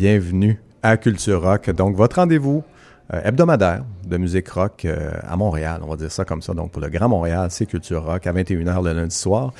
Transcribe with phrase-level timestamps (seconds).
[0.00, 1.68] Bienvenue à Culture Rock.
[1.68, 2.64] Donc, votre rendez-vous
[3.12, 6.54] euh, hebdomadaire de musique rock euh, à Montréal, on va dire ça comme ça.
[6.54, 9.52] Donc, pour le Grand Montréal, c'est Culture Rock à 21h le lundi soir.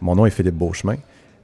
[0.00, 0.96] Mon nom est Philippe Beauchemin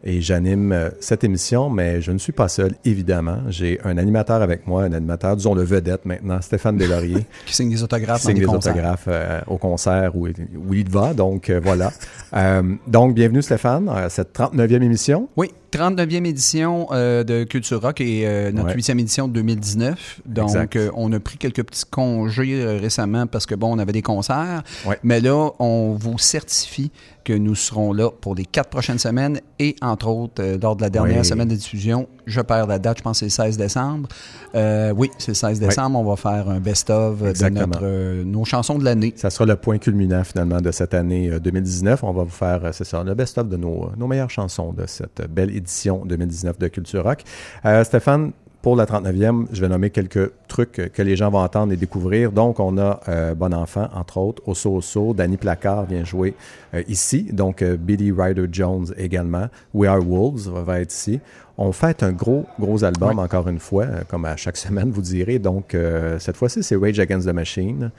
[0.03, 3.37] et j'anime euh, cette émission, mais je ne suis pas seul, évidemment.
[3.49, 7.27] J'ai un animateur avec moi, un animateur, disons le vedette maintenant, Stéphane Delaurier.
[7.45, 9.11] qui signe des autographes qui signe des autographes
[9.47, 11.12] au concert où, où, il va.
[11.12, 11.93] Donc, voilà.
[12.87, 15.29] donc, bienvenue Stéphane à cette 39e émission.
[15.37, 18.75] Oui, 39e édition euh, de Culture Rock et euh, notre Ouais.
[18.76, 20.20] 8e édition de 2019.
[20.26, 24.03] Donc, euh, on a pris quelques petits congés récemment parce que, bon, on avait des
[24.03, 24.62] concerts.
[24.87, 24.99] Ouais.
[25.03, 26.91] Mais là, on vous certifie
[27.25, 30.91] que nous serons là pour les quatre prochaines semaines et, entre autres, lors de la
[30.91, 34.09] dernière semaine de diffusion, je perds la date, je pense que c'est le 16 décembre.
[34.55, 35.99] Euh, oui, c'est le 16 décembre.
[35.99, 39.13] On va faire un best-of de notre, euh, nos chansons de l'année.
[39.17, 42.05] Ça sera le point culminant finalement de cette année euh, 2019.
[42.05, 44.87] On va vous faire, euh, c'est ça, le best-of de nos, nos meilleures chansons de
[44.87, 47.23] cette belle édition 2019 de Culture Rock.
[47.65, 48.33] Euh, Stéphane,
[48.63, 52.33] pour la 39e, je vais nommer quelques trucs que les gens vont entendre et découvrir.
[52.33, 56.35] Donc, on a euh, Bon Enfant, entre autres, Osso Osso, Danny Placard vient jouer
[56.75, 57.29] euh, ici.
[57.33, 59.47] Donc, euh, Billy Ryder Jones également.
[59.73, 61.21] We Are Wolves va, être ici.
[61.57, 65.39] On fait un gros, gros album, encore une fois, comme à chaque semaine, vous direz.
[65.39, 65.77] Donc,
[66.19, 67.91] cette fois-ci, c'est Rage Against the Machine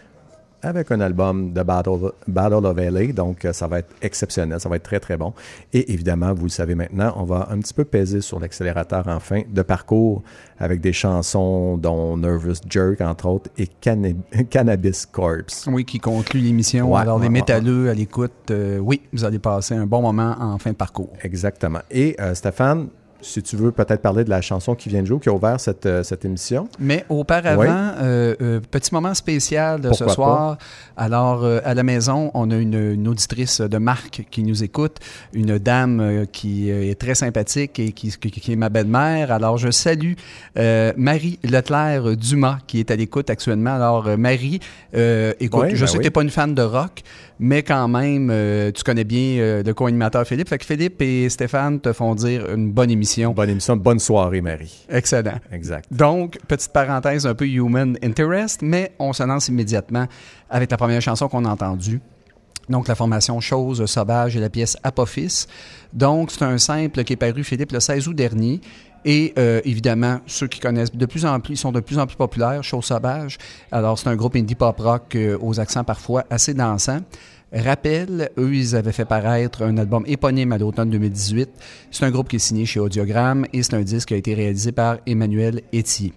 [0.62, 3.14] avec un album de Battle, Battle of LA.
[3.14, 4.60] Donc, euh, ça va être exceptionnel.
[4.60, 5.34] Ça va être très, très bon.
[5.74, 9.20] Et évidemment, vous le savez maintenant, on va un petit peu peser sur l'accélérateur en
[9.20, 10.22] fin de parcours
[10.60, 14.14] avec des chansons dont Nervous Jerk, entre autres, et Canna-
[14.50, 15.68] Cannabis Corpse.
[15.72, 16.94] Oui, qui conclut l'émission.
[16.94, 20.58] Ouais, Alors, les métalleux à l'écoute, euh, oui, vous allez passer un bon moment en
[20.58, 21.14] fin de parcours.
[21.24, 21.80] Exactement.
[21.90, 22.88] Et euh, Stéphane,
[23.22, 25.60] si tu veux peut-être parler de la chanson qui vient de jouer, qui a ouvert
[25.60, 26.70] cette, euh, cette émission.
[26.80, 27.68] Mais auparavant, Oui.
[27.70, 30.58] euh, euh, petit moment spécial de ce soir.
[30.96, 34.98] Alors, à la maison, on a une, une auditrice de marque qui nous écoute,
[35.34, 39.32] une dame qui est très sympathique et qui, qui- qui est ma belle-mère.
[39.32, 40.14] Alors, je salue
[40.98, 43.76] Marie Leclerc Dumas qui est à l'écoute actuellement.
[43.76, 44.60] Alors, Marie,
[44.94, 46.04] écoute, Oui, je ben sais que oui.
[46.04, 47.02] tu n'es pas une fan de rock,
[47.40, 50.50] mais quand même, euh, tu connais bien euh, le co-animateur Philippe.
[50.50, 53.32] Fait que Philippe et Stéphane te font dire une bonne émission.
[53.32, 54.86] Bonne émission, bonne soirée, Marie.
[54.90, 55.40] Excellent.
[55.52, 55.86] Exact.
[55.92, 60.06] Donc, petite parenthèse un peu human interest, mais on se lance immédiatement
[60.50, 62.02] avec la première chanson qu'on a entendue.
[62.68, 65.48] Donc, la formation Chose Sauvage et la pièce Apophis.
[65.94, 68.62] Donc, c'est un simple qui est paru, Philippe, le 16 août dernier.
[69.06, 72.18] Et euh, évidemment, ceux qui connaissent de plus en plus, sont de plus en plus
[72.18, 73.38] populaires, Chose Sauvage.
[73.72, 77.02] Alors, c'est un groupe indie pop rock euh, aux accents parfois assez dansants.
[77.52, 81.50] Rappel, eux, ils avaient fait paraître un album éponyme à l'automne 2018.
[81.90, 84.36] C'est un groupe qui est signé chez Audiogramme et c'est un disque qui a été
[84.36, 86.14] réalisé par Emmanuel Etier.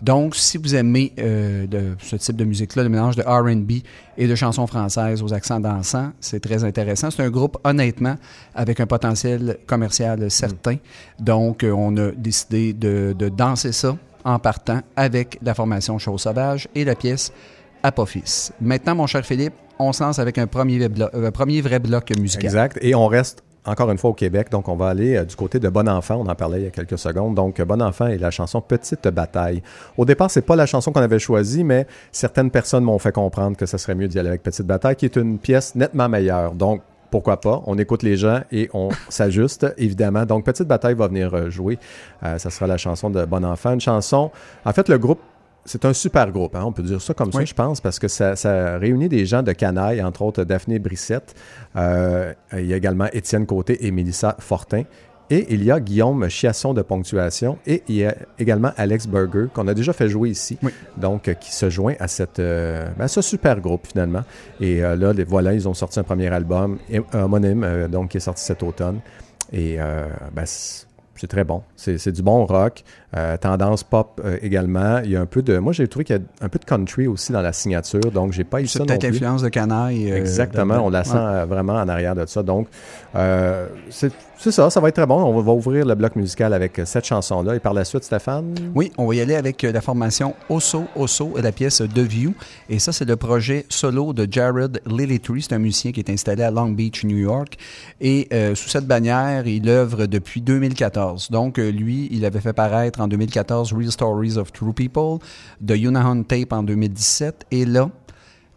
[0.00, 3.82] Donc, si vous aimez euh, ce type de musique-là, le mélange de R&B
[4.16, 7.10] et de chansons françaises aux accents dansants, c'est très intéressant.
[7.10, 8.14] C'est un groupe, honnêtement,
[8.54, 10.76] avec un potentiel commercial certain.
[11.18, 16.22] Donc, euh, on a décidé de, de danser ça en partant avec la formation Chose
[16.22, 17.32] Sauvage et la pièce
[17.86, 18.50] Apophis.
[18.60, 20.80] Maintenant, mon cher Philippe, on se lance avec un premier,
[21.60, 22.46] vrai bloc musical.
[22.46, 22.78] Exact.
[22.82, 25.60] Et on reste encore une fois au Québec, donc on va aller euh, du côté
[25.60, 26.16] de Bon Enfant.
[26.16, 27.36] On en parlait il y a quelques secondes.
[27.36, 29.62] Donc, Bon Enfant est la chanson Petite Bataille.
[29.96, 33.56] Au départ, c'est pas la chanson qu'on avait choisie, mais certaines personnes m'ont fait comprendre
[33.56, 36.54] que ça serait mieux d'y aller avec Petite Bataille, qui est une pièce nettement meilleure.
[36.54, 37.62] Donc, pourquoi pas?
[37.66, 40.26] On écoute les gens et on s'ajuste, évidemment.
[40.26, 41.78] Donc, Petite Bataille va venir euh, jouer.
[42.24, 43.74] Euh, ça sera la chanson de Bon Enfant.
[43.74, 44.32] Une chanson.
[44.64, 45.20] En fait, le groupe
[45.66, 48.08] c'est un super groupe, hein, on peut dire ça comme ça, je pense, parce que
[48.08, 51.34] ça, ça réunit des gens de canaille, entre autres Daphné Brissette.
[51.76, 54.84] Euh, il y a également Étienne Côté et Mélissa Fortin.
[55.28, 57.58] Et il y a Guillaume Chiasson de Ponctuation.
[57.66, 60.56] Et il y a également Alex Berger, qu'on a déjà fait jouer ici.
[60.62, 60.70] Oui.
[60.96, 64.22] Donc, euh, qui se joint à, cette, euh, ben, à ce super groupe, finalement.
[64.60, 66.78] Et euh, là, les, voilà, ils ont sorti un premier album,
[67.12, 69.00] homonyme, donc, qui est sorti cet automne.
[69.52, 69.78] Et
[70.32, 71.62] ben, c'est très bon.
[71.76, 72.84] C'est du bon rock.
[73.14, 74.98] Euh, tendance pop euh, également.
[75.04, 75.58] Il y a un peu de.
[75.58, 78.10] Moi, j'ai trouvé qu'il y a un peu de country aussi dans la signature.
[78.12, 80.10] Donc, j'ai pas eu ça C'est peut-être l'influence de Canaille.
[80.10, 82.42] euh, Exactement, on la sent vraiment en arrière de ça.
[82.42, 82.66] Donc,
[83.14, 85.22] c'est ça, ça va être très bon.
[85.22, 87.54] On va, ouvrir le bloc musical avec cette chanson-là.
[87.54, 91.34] Et par la suite, Stéphane, Oui, on va y aller avec la formation Osso Osso
[91.38, 92.34] et la pièce The View.
[92.68, 95.42] Et ça, c'est le projet solo de Jared Lillitree.
[95.42, 97.56] C'est un musicien qui est installé à Long Beach, New York.
[98.00, 101.30] Et sous cette bannière, il œuvre depuis 2014.
[101.30, 105.18] Donc, lui, il avait fait paraître en 2014 Real Stories of True People,
[105.66, 107.46] The Unahon Tape en 2017.
[107.50, 107.90] Et là,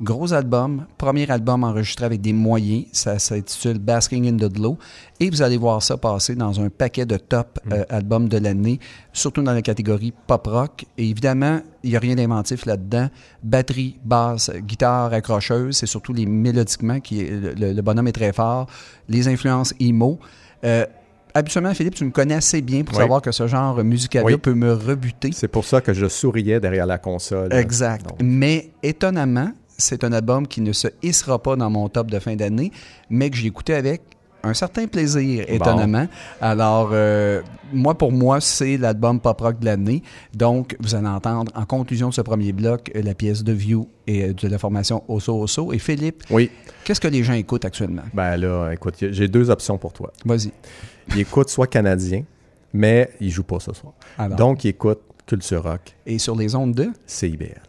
[0.01, 4.77] Gros album, premier album enregistré avec des moyens, ça s'intitule Basking in the Glow,
[5.19, 8.79] et vous allez voir ça passer dans un paquet de top euh, albums de l'année,
[9.11, 10.85] surtout dans la catégorie pop rock.
[10.97, 13.09] Et évidemment, il n'y a rien d'inventif là-dedans.
[13.43, 18.67] Batterie, basse, guitare accrocheuse, c'est surtout les mélodiquement qui le bonhomme est très fort,
[19.09, 20.17] les influences emo.
[20.63, 20.85] Euh,
[21.33, 23.01] habituellement, Philippe, tu me connais assez bien pour Oui.
[23.01, 24.37] savoir que ce genre musical-là Oui.
[24.37, 25.31] peut me rebuter.
[25.33, 27.53] c'est pour ça que je souriais derrière la console.
[27.53, 28.07] Exact.
[28.07, 32.19] Donc, Mais étonnamment, c'est un album qui ne se hissera pas dans mon top de
[32.19, 32.71] fin d'année,
[33.09, 34.01] mais que j'ai écouté avec
[34.41, 35.53] un certain plaisir, Bon.
[35.55, 36.07] étonnamment.
[36.39, 37.41] Alors, euh,
[37.73, 40.01] moi, pour moi, c'est l'album pop rock de l'année.
[40.33, 43.89] Donc, vous allez entendre en conclusion de ce premier bloc euh, la pièce de View
[44.07, 45.73] et euh, de la formation Osso Osso.
[45.73, 46.49] Et Philippe, oui,
[46.85, 48.03] qu'est-ce que les gens écoutent actuellement?
[48.13, 50.13] ben là, écoute, j'ai deux options pour toi.
[50.23, 50.51] Vas-y.
[51.15, 52.23] Ils écoutent soit canadien,
[52.73, 53.93] mais il joue pas ce soir.
[54.17, 54.37] Alors?
[54.37, 56.89] Donc, il écoute Culture Rock, Et sur les ondes de...
[57.05, 57.61] CIBL.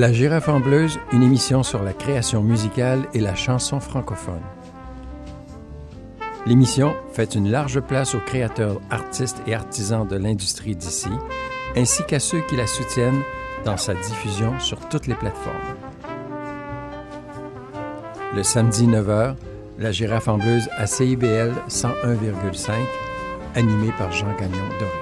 [0.00, 4.40] La girafe en bleuse, une émission sur la création musicale et la chanson francophone.
[6.46, 11.10] L'émission fait une large place aux créateurs, artistes et artisans de l'industrie d'ici,
[11.76, 13.20] ainsi qu'à ceux qui la soutiennent
[13.66, 15.76] dans sa diffusion sur toutes les plateformes.
[18.34, 19.34] Le samedi 9h,
[19.78, 22.72] la girafe en bleuse à CIBL 101,5,
[23.54, 24.99] animé par Jean Gagnon Doré.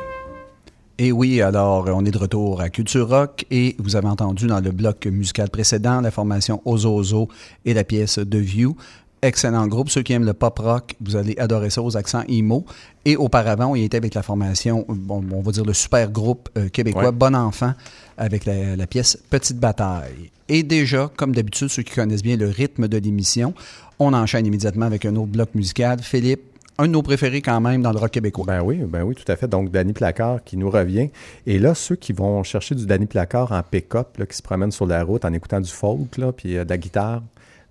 [1.00, 4.58] Et oui, alors on est de retour à Culture Rock et vous avez entendu dans
[4.58, 7.28] le bloc musical précédent la formation Ozozo
[7.64, 8.76] et la pièce The View.
[9.22, 9.90] Excellent groupe.
[9.90, 12.64] Ceux qui aiment le pop rock, vous allez adorer ça aux accents emo.
[13.04, 16.48] Et auparavant, on y était avec la formation, bon, on va dire le super groupe
[16.58, 17.12] euh, québécois Ouais.
[17.12, 17.74] Bon Enfant
[18.16, 20.32] avec la, la pièce Petite Bataille.
[20.48, 23.54] Et déjà, comme d'habitude, ceux qui connaissent bien le rythme de l'émission,
[24.00, 26.00] on enchaîne immédiatement avec un autre bloc musical.
[26.02, 26.42] Philippe,
[26.78, 28.44] un de nos préférés quand même dans le rock québécois.
[28.46, 29.48] Ben oui, ben oui, tout à fait.
[29.48, 31.10] Donc, Danny Placard qui nous revient.
[31.46, 34.86] Et là, ceux qui vont chercher du Danny Placard en pick-up, qui se promènent sur
[34.86, 37.22] la route en écoutant du folk, là, puis euh, de la guitare,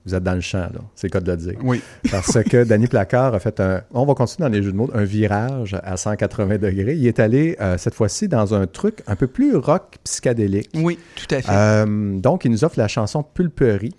[0.05, 0.79] vous êtes dans le champ, là.
[0.95, 1.55] C'est le cas de le dire.
[1.63, 1.81] Oui.
[2.11, 4.89] Parce que Danny Placard a fait un, on va continuer dans les jeux de mots,
[4.93, 6.95] un virage à 180 degrés.
[6.95, 10.69] Il est allé, euh, cette fois-ci, dans un truc un peu plus rock psychédélique.
[10.75, 11.51] Oui, tout à fait.
[11.51, 13.95] Euh, donc, il nous offre la chanson Pulperie,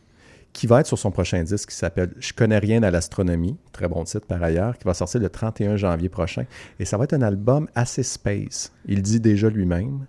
[0.53, 3.89] qui va être sur son prochain disque, qui s'appelle Je connais rien à l'astronomie, très
[3.89, 6.45] bon titre par ailleurs, qui va sortir le 31 janvier prochain.
[6.81, 8.73] Et ça va être un album assez space.
[8.87, 10.07] Il dit déjà lui-même.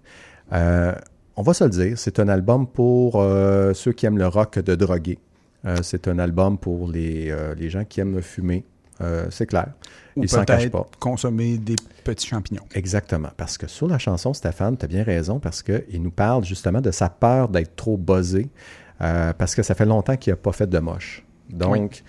[0.54, 0.94] Euh,
[1.36, 4.60] on va se le dire, c'est un album pour euh, ceux qui aiment le rock
[4.60, 5.20] de drogué.
[5.66, 8.66] Euh, c'est un album pour les, les gens qui aiment fumer.
[9.02, 9.68] Euh, c'est clair.
[10.16, 10.86] Ou Il s'en cache pas.
[11.00, 12.66] consommer des petits champignons.
[12.74, 13.30] Exactement.
[13.38, 16.82] Parce que sur la chanson, Stéphane, tu as bien raison, parce qu'il nous parle justement
[16.82, 18.50] de sa peur d'être trop buzzé,
[19.02, 21.24] euh, parce que ça fait longtemps qu'il n'a pas fait de moche.
[21.50, 22.04] Donc,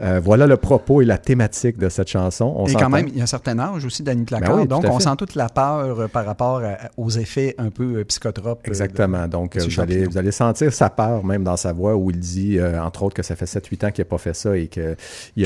[0.00, 2.54] euh, voilà le propos et la thématique de cette chanson.
[2.56, 4.48] On et quand même, il y a un certain âge aussi, Danny Placard.
[4.50, 7.54] Ben oui, tout donc, on sent toute la peur euh, par rapport à- aux effets
[7.58, 8.66] un peu psychotropes.
[8.66, 9.28] Exactement.
[9.28, 12.10] Donc, de ces vous allez, vous allez sentir sa peur même dans sa voix où
[12.10, 14.56] il dit, euh, entre autres, que ça fait 7-8 ans qu'il n'a pas fait ça
[14.56, 14.82] et qu'il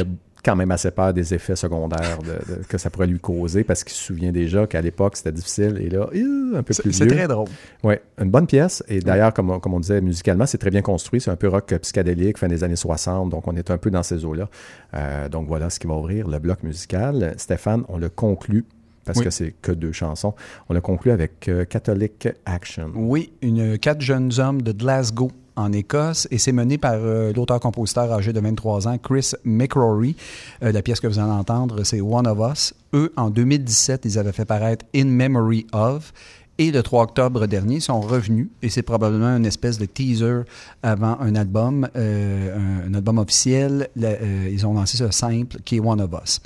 [0.01, 0.05] a
[0.45, 3.83] quand même assez peur des effets secondaires de- de- que ça pourrait lui causer parce
[3.85, 7.07] qu'il se souvient déjà qu'à l'époque, c'était difficile et là, euh, un peu plus c'est
[7.07, 7.49] très drôle.
[7.83, 8.85] Oui, une bonne pièce.
[8.89, 11.21] Et d'ailleurs, comme, on- comme on disait musicalement, c'est très bien construit.
[11.21, 13.31] C'est un peu rock psychédélique, fin des années 60.
[13.31, 14.49] Donc, on est un peu dans ces eaux-là.
[14.95, 17.35] Euh, donc, voilà ce qui va ouvrir le bloc musical.
[17.39, 18.65] Stéphane, on le conclut,
[19.05, 19.25] parce Oui.
[19.25, 20.35] que c'est que deux chansons,
[20.69, 22.91] on le conclut avec euh, Catholic Action.
[22.95, 28.13] Oui, une, quatre jeunes hommes de Glasgow en Écosse et c'est mené par euh, l'auteur-compositeur
[28.13, 30.17] âgé de 23 ans, Chris McCrory.
[30.63, 32.75] Euh, la pièce que vous allez entendre, c'est One of Us.
[32.93, 36.13] Eux, en 2017, ils avaient fait paraître In Memory of.
[36.57, 40.43] Et le 3 octobre dernier, ils sont revenus et c'est probablement une espèce de teaser
[40.85, 43.89] avant un album, euh, un, album officiel.
[43.97, 46.41] Ils ont lancé ce simple qui est One of Us.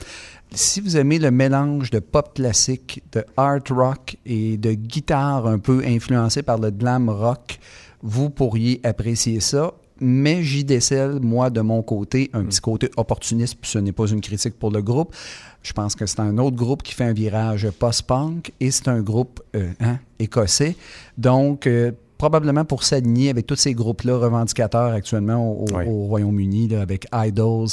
[0.53, 5.59] Si vous aimez le mélange de pop classique, de art rock et de guitare un
[5.59, 7.59] peu influencée par le glam rock,
[8.03, 9.73] vous pourriez apprécier ça.
[10.01, 14.07] mais j'y décèle, moi, de mon côté, un petit côté opportuniste, puis ce n'est pas
[14.07, 15.13] une critique pour le groupe.
[15.63, 19.01] Je pense que c'est un autre groupe qui fait un virage post-punk et c'est un
[19.01, 20.77] groupe euh, hein, écossais.
[21.17, 25.85] Donc, euh, probablement pour s'aligner avec tous ces groupes-là revendicateurs actuellement au, au- Oui.
[25.87, 27.68] au Royaume-Uni, avec Idols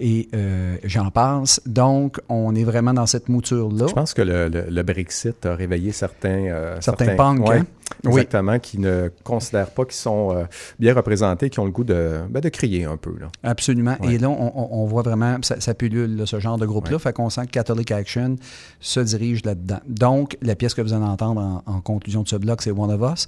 [0.00, 1.60] et euh, j'en passe.
[1.66, 3.86] Donc, on est vraiment dans cette mouture-là.
[3.88, 6.46] Je pense que le, le- le Brexit a réveillé certains...
[6.46, 7.66] euh, Certains punks, ouais, hein?
[8.04, 8.10] Oui.
[8.12, 10.44] Exactement, qui ne considèrent pas qu'ils sont euh,
[10.78, 13.12] bien représentés, qui ont le goût de, ben, de crier un peu.
[13.20, 13.26] Là.
[13.42, 13.96] Absolument.
[14.00, 14.14] Ouais.
[14.14, 16.94] Et là, on, on- on voit vraiment, ça, ça pullule, là, ce genre de groupe-là.
[16.94, 16.98] Ouais.
[17.02, 18.36] Fait qu'on sent que Catholic Action
[18.78, 19.80] se dirige là-dedans.
[19.88, 22.92] Donc, la pièce que vous allez entendre en, en conclusion de ce bloc, c'est One
[22.92, 23.26] of Us.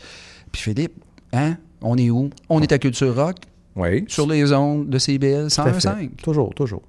[0.52, 0.92] Puis Philippe,
[1.32, 2.30] hein, on est où?
[2.48, 3.36] On est à Culture Rock,
[3.76, 4.04] Oui.
[4.08, 5.80] sur les ondes de CBL Tout à fait.
[5.80, 6.16] 105.
[6.22, 6.82] Toujours, toujours.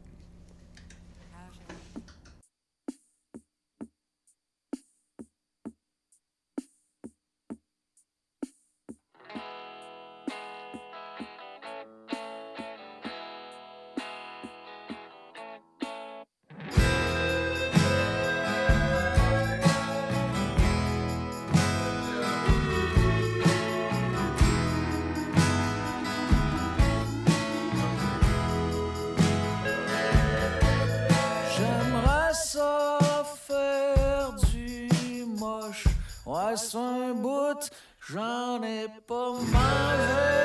[36.26, 40.44] Ouais, c'est un bout, j'en ai pas mangé.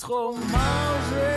[0.00, 1.30] Trop mangé.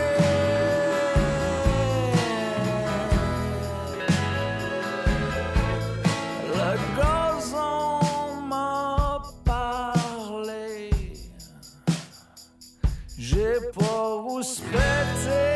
[6.54, 10.90] Le gazon m'a parlé.
[13.18, 15.53] J'ai pas se péter.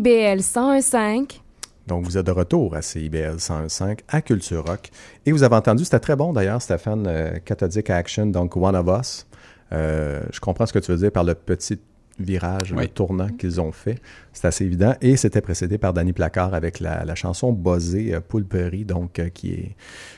[0.00, 1.40] CIBL 101.5,
[1.86, 4.90] Donc, vous êtes de retour à CIBL 101.5 à Culture Rock.
[5.26, 8.86] Et vous avez entendu, c'était très bon d'ailleurs, Stéphane, euh, Cathodic Action, donc One of
[8.98, 9.26] Us.
[9.72, 11.78] Euh, je comprends ce que tu veux dire par le petit
[12.18, 13.98] virage, le tournant qu'ils ont fait.
[14.32, 14.94] C'est assez évident.
[15.02, 19.28] Et c'était précédé par Danny Placard avec la, la chanson Buzzée euh, Poulperie, donc euh,
[19.28, 19.76] qui est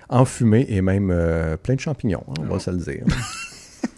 [0.09, 3.05] enfumée et même euh, plein de champignons, hein, on va se le dire.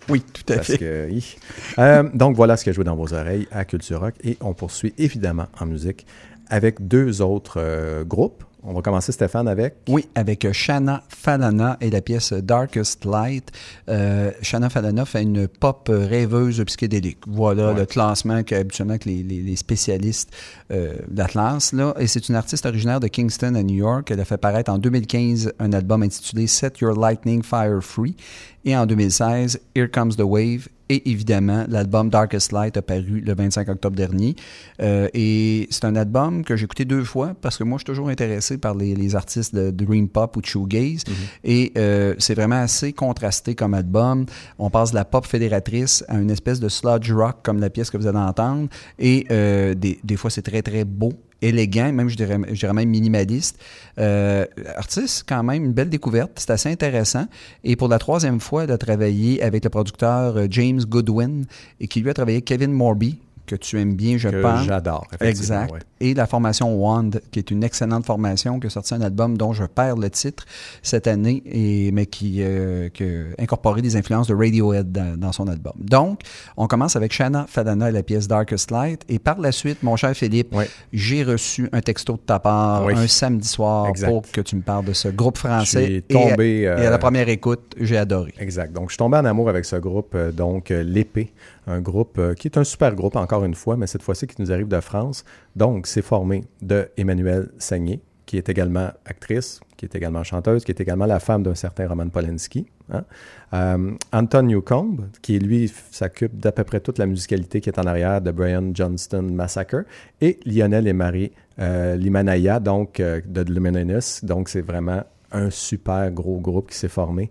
[0.08, 0.78] Oui, tout à Parce fait.
[0.78, 1.36] que, hi.
[1.78, 4.52] Euh, donc voilà ce qui a joué dans vos oreilles à Culture Rock et on
[4.54, 6.06] poursuit évidemment en musique
[6.48, 8.44] avec deux autres euh, groupes.
[8.66, 9.74] On va commencer Stéphane avec?
[9.90, 13.50] Oui, avec Shanna Falana et la pièce Darkest Light.
[13.90, 17.18] Euh, Shanna Falana fait une pop rêveuse psychédélique.
[17.26, 17.80] Voilà Ouais.
[17.80, 20.30] le classement qu'habituellement que les, les- les spécialistes
[20.70, 21.72] euh, d'Atlas.
[21.74, 21.94] Là.
[21.98, 24.10] Et c'est une artiste originaire de Kingston à New York.
[24.10, 28.16] Elle a fait paraître en 2015 un album intitulé Set Your Lightning Fire Free.
[28.64, 30.68] Et en 2016, Here Comes the Wave.
[30.88, 34.36] Et évidemment, l'album Darkest Light a paru le 25 octobre dernier.
[34.82, 37.86] Euh, et c'est un album que j'ai écouté deux fois parce que moi, je suis
[37.86, 41.04] toujours intéressé par les, les artistes de Dream Pop ou de Shoegaze.
[41.42, 44.26] Et euh, c'est vraiment assez contrasté comme album.
[44.58, 47.90] On passe de la pop fédératrice à une espèce de sludge rock comme la pièce
[47.90, 48.68] que vous allez entendre.
[48.98, 51.12] Et euh, des, des fois, c'est très, très beau
[51.44, 53.58] élégant, même je dirais, même minimaliste.
[53.98, 56.32] Euh, artiste, quand même, une belle découverte.
[56.36, 57.26] C'est assez intéressant.
[57.62, 61.44] Et pour la troisième fois, elle a travaillé avec le producteur euh, James Goodwin
[61.80, 64.64] et qui lui a travaillé Kevin Morby, que tu aimes bien, je que pense.
[64.64, 65.06] j'adore.
[65.20, 65.72] Exact.
[65.72, 65.80] ouais.
[66.00, 69.52] Et la formation Wand, qui est une excellente formation, qui a sorti un album dont
[69.52, 70.44] je perds le titre
[70.82, 75.32] cette année, et, mais qui, euh, qui a incorporé des influences de Radiohead dans, dans
[75.32, 75.72] son album.
[75.78, 76.20] Donc,
[76.56, 79.02] on commence avec Shanna Fadana et la pièce Darkest Light.
[79.08, 80.54] Et par la suite, mon cher Philippe,
[80.92, 82.94] j'ai reçu un texto de ta part Oui.
[82.96, 84.08] un samedi soir Exact.
[84.08, 85.84] pour que tu me parles de ce groupe Je français.
[85.84, 88.34] suis Et- tombé, Et, euh, à la première écoute, j'ai adoré.
[88.38, 88.72] Exact.
[88.72, 91.32] Donc, je suis tombé en amour avec ce groupe, euh, donc euh, l'Épée,
[91.66, 94.40] un groupe euh, qui est un super groupe, encore une fois, mais cette fois-ci qui
[94.40, 95.24] nous arrive de France.
[95.56, 100.72] Donc, c'est formé de Emmanuel Sagné qui est également actrice, qui est également chanteuse, qui
[100.72, 102.66] est également la femme d'un certain Roman Polanski.
[102.90, 103.04] hein.
[103.52, 107.84] Euh, Anton Newcomb, qui lui s'occupe d'à peu près toute la musicalité qui est en
[107.84, 109.84] arrière de Brian Johnston Massacre,
[110.22, 114.22] et Lionel et Marie euh, Limanaya, donc de Luminous.
[114.22, 117.30] Donc c'est vraiment un super gros groupe qui s'est formé.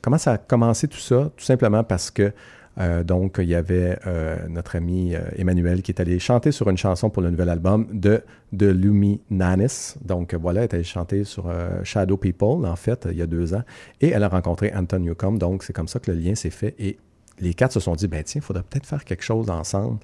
[0.00, 1.30] Comment ça a commencé tout ça?
[1.36, 2.32] Tout simplement parce que
[2.78, 6.68] euh, donc, il y avait euh, notre ami euh, Emmanuel qui est allé chanter sur
[6.68, 9.94] une chanson pour le nouvel album de, de Lumi Nanis.
[10.04, 13.54] Donc, voilà, elle est allée chanter sur Shadow People, en fait, il y a deux
[13.54, 13.62] ans.
[14.00, 15.38] Et elle a rencontré Anton Newcomb.
[15.38, 16.74] Donc, c'est comme ça que le lien s'est fait.
[16.78, 16.98] Et
[17.40, 19.98] les quatre se sont dit, ben tiens, il faudrait peut-être faire quelque chose ensemble.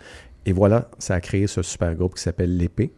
[0.47, 2.93] Et voilà, ça a créé ce super groupe qui s'appelle L'Épée.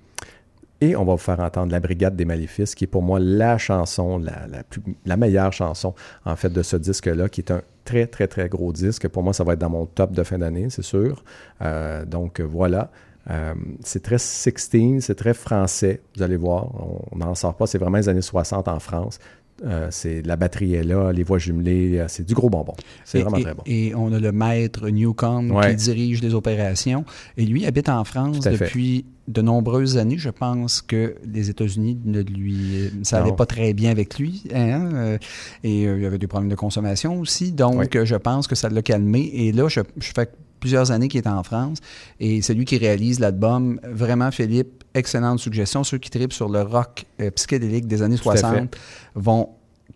[0.83, 3.57] Et on va vous faire entendre La Brigade des Maléfices, qui est pour moi la
[3.57, 7.63] chanson, la, la, plus- la meilleure chanson, en fait, de ce disque-là, qui est un
[7.85, 9.07] très, très, très gros disque.
[9.07, 11.23] Pour moi, ça va être dans mon top de fin d'année, c'est sûr.
[11.63, 12.91] Euh, donc, voilà.
[13.31, 16.67] Euh, c'est très 16, c'est très français, vous allez voir.
[17.13, 19.21] On n'en sort pas, c'est vraiment les années 60 en France.
[19.65, 22.75] Euh, c'est la batterie est là, les voix jumelées, euh, c'est du gros bonbon.
[23.05, 23.63] C'est Et- vraiment et, très bon.
[23.67, 25.71] Et on a le maître Newcomb Ouais.
[25.71, 27.05] qui dirige les opérations.
[27.37, 30.19] Et lui habite en France depuis de nombreuses années.
[30.19, 33.27] Je pense que les États-Unis ne lui, ça Non.
[33.27, 35.19] allait pas très bien avec lui, hein, euh,
[35.63, 37.53] et il y avait des problèmes de consommation aussi.
[37.53, 38.01] Donc, Oui.
[38.05, 39.31] je pense que ça l'a calmé.
[39.33, 40.29] Et là, je, je fais
[40.63, 41.79] plusieurs années qu'il est en France,
[42.21, 43.81] et c'est lui qui réalise l'album.
[43.83, 45.83] Vraiment, Philippe, excellente suggestion.
[45.83, 48.41] Ceux qui tripent sur le rock euh, psychédélique des années Tout à fait.
[48.41, 48.77] 60
[49.17, 49.49] vont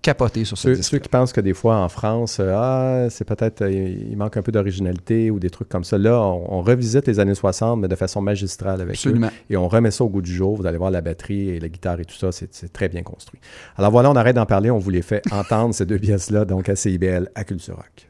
[0.03, 0.91] capoter sur ce Ceux, disque.
[0.91, 4.37] ceux qui pensent que des fois en France, euh, ah, c'est peut-être, euh, il manque
[4.37, 5.99] un peu d'originalité ou des trucs comme ça.
[5.99, 9.11] Là, on, on revisite les années 60, mais de façon magistrale avec eux.
[9.11, 9.31] Absolument.
[9.49, 10.57] Et on remet ça au goût du jour.
[10.57, 13.03] Vous allez voir la batterie et la guitare et tout ça, c'est c'est très bien
[13.03, 13.39] construit.
[13.77, 14.71] Alors voilà, on arrête d'en parler.
[14.71, 18.06] On vous les fait entendre, ces deux pièces-là, donc à CIBL, à Culture Rock.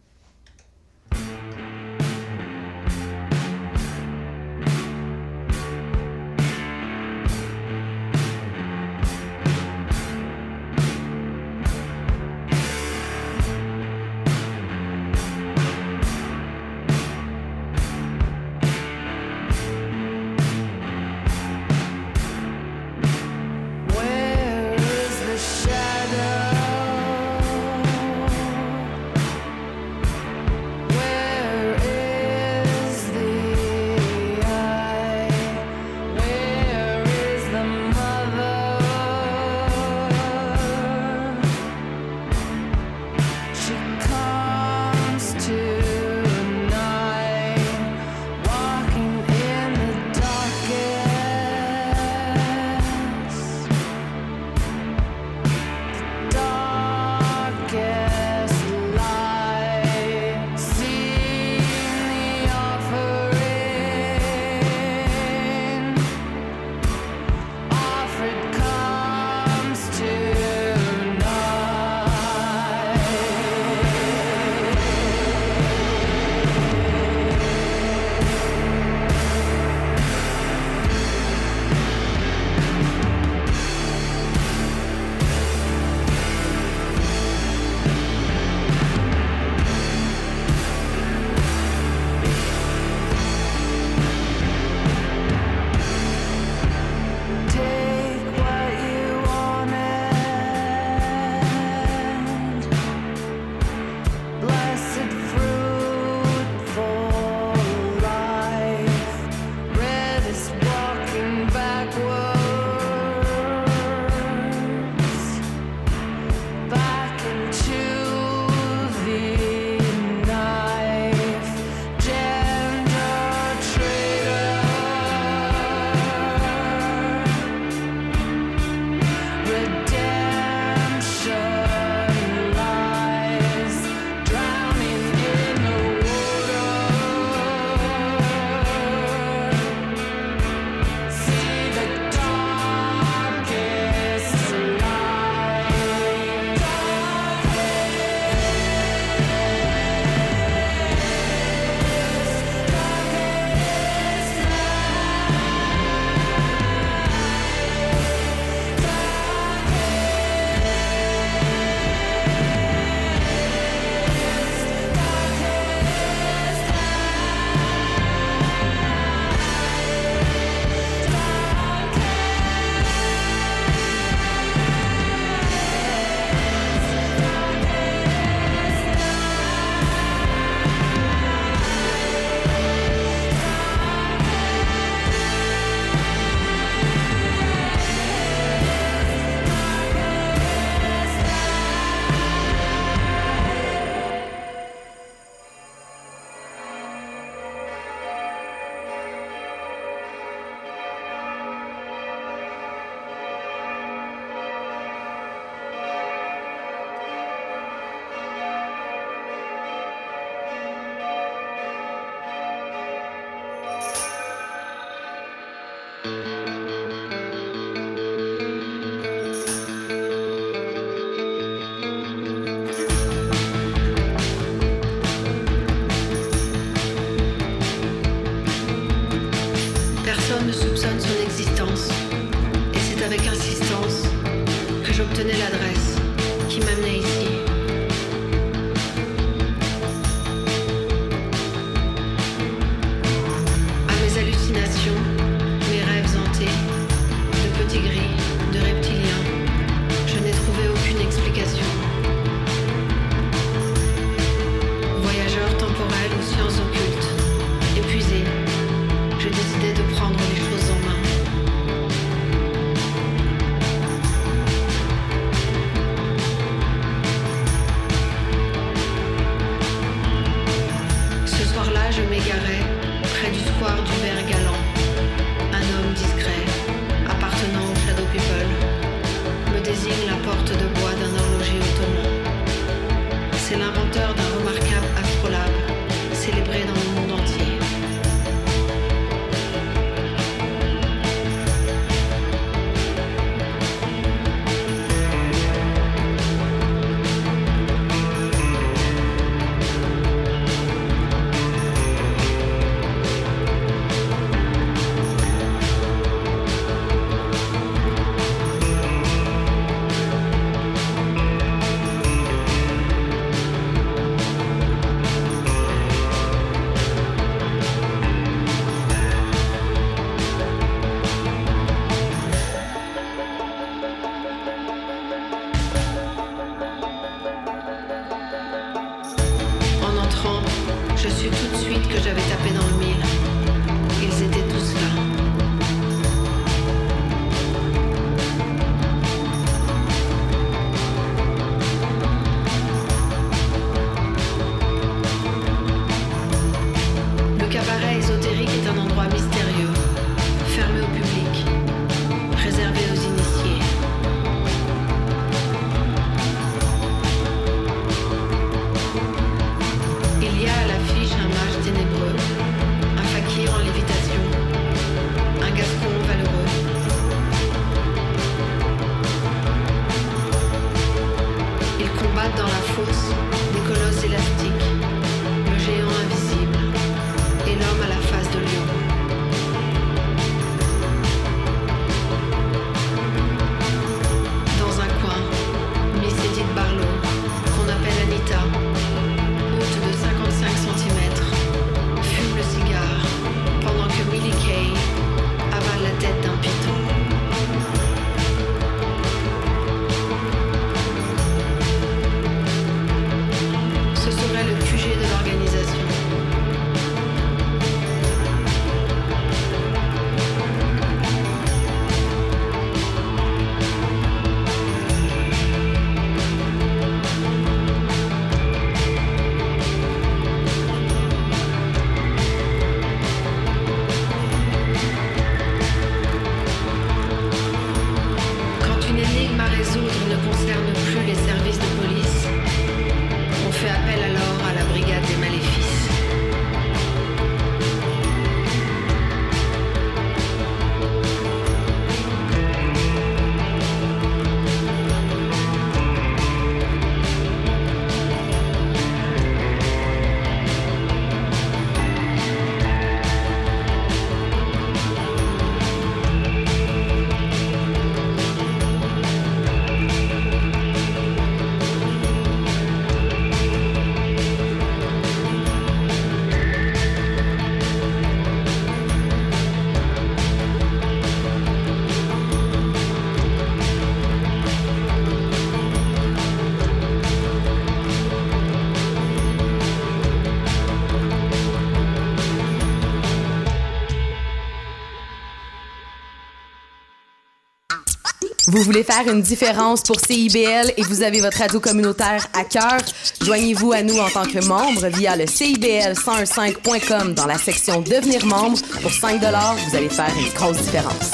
[488.57, 492.79] Vous voulez faire une différence pour CIBL et vous avez votre radio communautaire à cœur?
[493.21, 498.57] Joignez-vous à nous en tant que membre via le CIBL1015.com dans la section Devenir membre.
[498.81, 501.13] Pour 5 vous allez faire une grosse différence.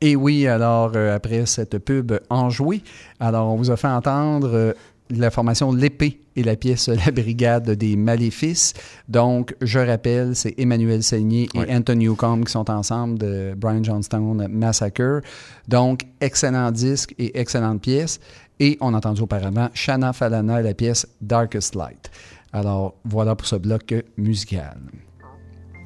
[0.00, 2.84] Et oui, alors euh, après cette pub enjouée,
[3.18, 4.72] alors on vous a fait entendre euh,
[5.10, 8.72] la formation L'épée et la pièce La Brigade des Maléfices.
[9.08, 11.74] Donc, je rappelle, c'est Emmanuel Seigné et.
[11.74, 15.22] Anthony Newcomb qui sont ensemble de Brian Johnstone Massacre.
[15.68, 18.20] Donc, excellent disque et excellente pièce.
[18.58, 22.10] Et on a entendu auparavant Shanna Falana et la pièce Darkest Light.
[22.52, 24.78] Alors, voilà pour ce bloc musical.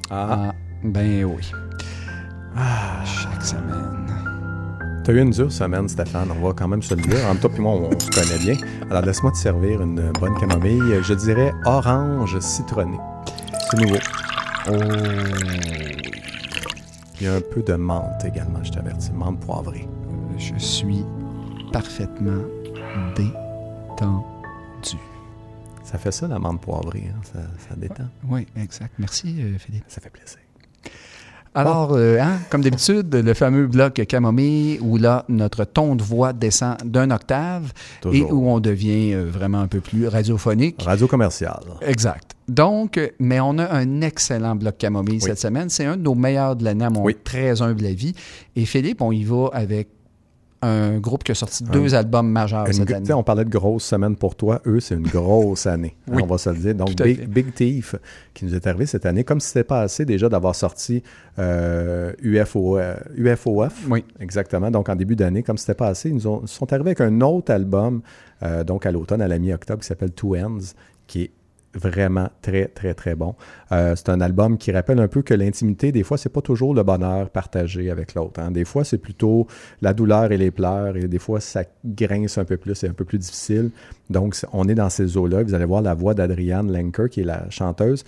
[0.09, 1.51] Ah, Ah, ben oui.
[2.55, 4.34] Ah, chaque semaine.
[5.05, 6.29] T'as eu une dure semaine, Stéphane.
[6.31, 7.25] On va quand même se le dire.
[7.29, 8.57] En temps, puis moi, on, on se connaît bien.
[8.89, 10.99] Alors, laisse-moi te servir une bonne camomille.
[11.03, 12.97] Je dirais orange citronné.
[13.71, 13.97] C'est nouveau.
[14.67, 14.73] Oh,
[17.19, 19.11] Il y a un peu de menthe également, je t'avertis.
[19.13, 19.87] Menthe poivrée.
[20.37, 21.05] je suis
[21.71, 22.43] parfaitement
[23.15, 24.97] détendu.
[25.83, 27.09] Ça fait ça, la menthe poivrée.
[27.15, 27.21] hein?
[27.31, 27.39] Ça,
[27.69, 28.07] ça détend.
[28.27, 28.93] Oui, exact.
[28.97, 29.85] Merci, euh, Philippe.
[29.87, 30.39] Ça fait plaisir.
[31.55, 36.33] Alors, euh, hein, comme d'habitude, le fameux bloc camomille où là, notre ton de voix
[36.33, 37.71] descend d'un octave
[38.11, 40.81] et où on devient euh, vraiment un peu plus radiophonique.
[40.83, 41.63] Radio commerciale.
[41.81, 42.31] Exact.
[42.47, 45.21] Donc, mais on a un excellent bloc camomille Oui.
[45.21, 45.69] cette semaine.
[45.69, 47.15] C'est un de nos meilleurs de l'année, à mon Oui.
[47.23, 48.13] très humble avis.
[48.55, 49.87] Et Philippe, on y va avec
[50.65, 53.13] un groupe qui a sorti deux albums majeurs Une cette année.
[53.13, 54.61] on parlait de grosse semaine pour toi.
[54.65, 55.95] Eux, c'est une grosse année.
[56.07, 56.21] Oui.
[56.23, 56.75] on va se le dire.
[56.75, 57.27] Donc, Big.
[57.27, 57.95] Big Thief,
[58.33, 61.01] qui nous est arrivé cette année, comme si c'était pas assez déjà d'avoir sorti
[61.39, 63.87] euh, UFO, euh, UFOF.
[63.89, 64.03] Oui.
[64.19, 64.71] Exactement.
[64.71, 67.21] Donc, en début d'année, comme c'était pas assez, ils nous ont- sont arrivés avec un
[67.21, 68.01] autre album,
[68.43, 70.57] euh, donc à l'automne, à la mi-octobre, qui s'appelle Two Ends,
[71.07, 71.31] qui est
[71.75, 73.35] vraiment très, très, très bon.
[73.71, 76.73] Euh, c'est un album qui rappelle un peu que l'intimité, des fois, c'est pas toujours
[76.73, 78.39] le bonheur partagé avec l'autre.
[78.39, 78.51] hein.
[78.51, 79.47] Des fois, c'est plutôt
[79.81, 82.93] la douleur et les pleurs, et des fois, ça grince un peu plus, c'est un
[82.93, 83.71] peu plus difficile.
[84.09, 85.43] Donc, on est dans ces eaux-là.
[85.43, 88.03] Vous allez voir la voix d'Adrienne Lenker, qui est la chanteuse.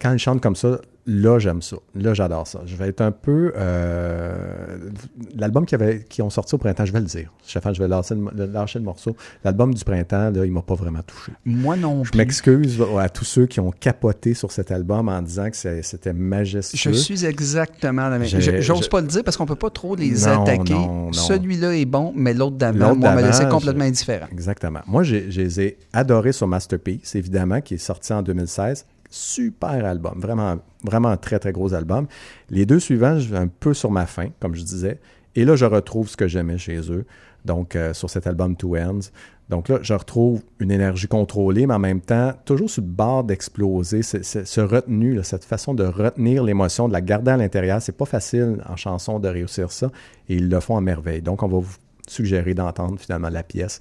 [0.00, 1.76] Quand elle chante comme ça, là, j'aime ça.
[1.94, 2.60] Là, j'adore ça.
[2.66, 3.52] Je vais être un peu.
[3.56, 4.90] euh,
[5.36, 7.32] L'album qui, avait, qui ont sorti au printemps, je vais le dire.
[7.42, 9.16] Stéphane, je vais lâcher le, le- lâcher le morceau.
[9.44, 11.32] L'album du printemps, là, il m'a pas vraiment touché.
[11.44, 12.18] Moi non Je plus.
[12.18, 16.16] m'excuse à tous ceux qui ont capoté sur cet album en disant que c'était Je
[16.16, 16.92] majestueux.
[16.94, 18.28] suis exactement la même.
[18.28, 20.72] Je- J'ose je- pas le dire parce qu'on peut pas trop les Non, attaquer.
[20.74, 21.12] non, non.
[21.12, 24.26] Celui-là est bon, mais l'autre d'avant, moi, m'a laissé complètement je- indifférent.
[24.32, 24.80] Exactement.
[24.86, 28.86] Moi, j'ai- je les ai adorés sur Masterpiece, évidemment, qui est sorti en 2016.
[29.16, 32.08] Super album, vraiment, vraiment un très, très gros album.
[32.50, 34.98] Les deux suivants, un peu sur ma fin, comme je disais.
[35.36, 37.06] Et là, je retrouve ce que j'aimais chez eux,
[37.44, 39.10] donc euh, sur cet album Two Ends.
[39.50, 43.22] Donc là, je retrouve une énergie contrôlée, mais en même temps, toujours sur le bord
[43.22, 44.02] d'exploser.
[44.02, 48.64] Ce retenu, cette façon de retenir l'émotion, de la garder à l'intérieur, c'est pas facile
[48.68, 49.92] en chanson de réussir ça,
[50.28, 51.22] et ils le font à merveille.
[51.22, 51.76] Donc, on va vous
[52.08, 53.80] suggérer d'entendre finalement la pièce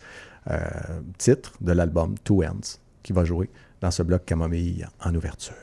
[0.51, 0.59] euh,
[1.17, 3.49] titre de l'album Two Ends, qui va jouer
[3.83, 5.53] dans ce bloc Camomille en ouverture.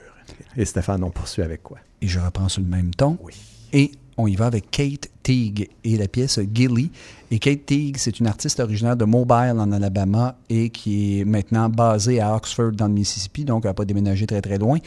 [0.56, 1.78] Et Stéphane, on poursuit avec quoi?
[2.02, 3.18] Et je reprends sur le même ton.
[3.22, 3.32] Oui.
[3.72, 6.90] Et on y va avec Kate Teague et la pièce Gilly.
[7.30, 11.70] Et Kate Teague, c'est une artiste originaire de Mobile en Alabama et qui est maintenant
[11.70, 14.78] basée à Oxford dans le Mississippi, donc elle n'a pas déménagé très très loin.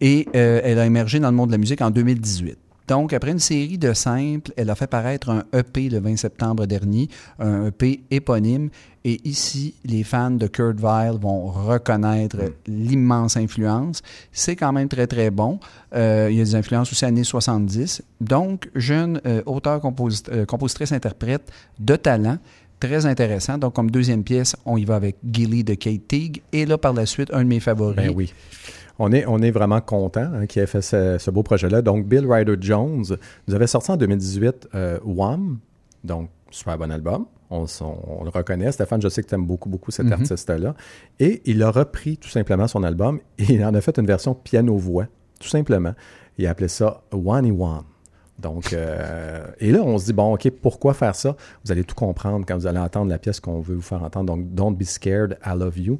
[0.00, 2.58] Et euh, elle a émergé dans le monde de la musique en 2018.
[2.90, 6.66] Donc, après une série de simples, elle a fait paraître un EP le 20 septembre
[6.66, 8.68] dernier, un EP éponyme.
[9.04, 12.36] Et ici, les fans de Kurt Vile vont reconnaître
[12.66, 14.02] l'immense influence.
[14.32, 15.60] C'est quand même très, très bon.
[15.94, 18.02] Euh, il y a des influences aussi années 70.
[18.20, 20.44] Donc, jeune euh, auteur, composit- euh,
[21.78, 22.38] de talent.
[22.80, 23.56] Très intéressant.
[23.56, 26.42] Donc, comme deuxième pièce, on y va avec Gilly de Kate Teague.
[26.52, 27.94] Et là, par la suite, un de mes favoris.
[27.94, 28.32] Ben oui.
[29.02, 31.80] On est, on est vraiment content hein, qu'il ait fait ce, ce beau projet-là.
[31.80, 33.02] Donc, Bill Ryder Jones
[33.48, 35.58] nous avait sorti en 2018 euh, Wham,
[36.04, 37.24] donc super bon album.
[37.48, 38.70] On, s- on- on le reconnaît.
[38.72, 40.74] Stéphane, je sais que tu aimes beaucoup, beaucoup cet artiste-là.
[41.18, 44.34] Et il a repris tout simplement son album et il en a fait une version
[44.34, 45.06] piano-voix,
[45.40, 45.94] tout simplement.
[46.38, 47.82] Il a appelé ça One One.
[48.38, 51.36] Donc, euh, et là, on se dit, bon, OK, pourquoi faire ça?
[51.64, 54.26] Vous allez tout comprendre quand vous allez entendre la pièce qu'on veut vous faire entendre.
[54.34, 55.98] Donc, Don't Be Scared, I Love You.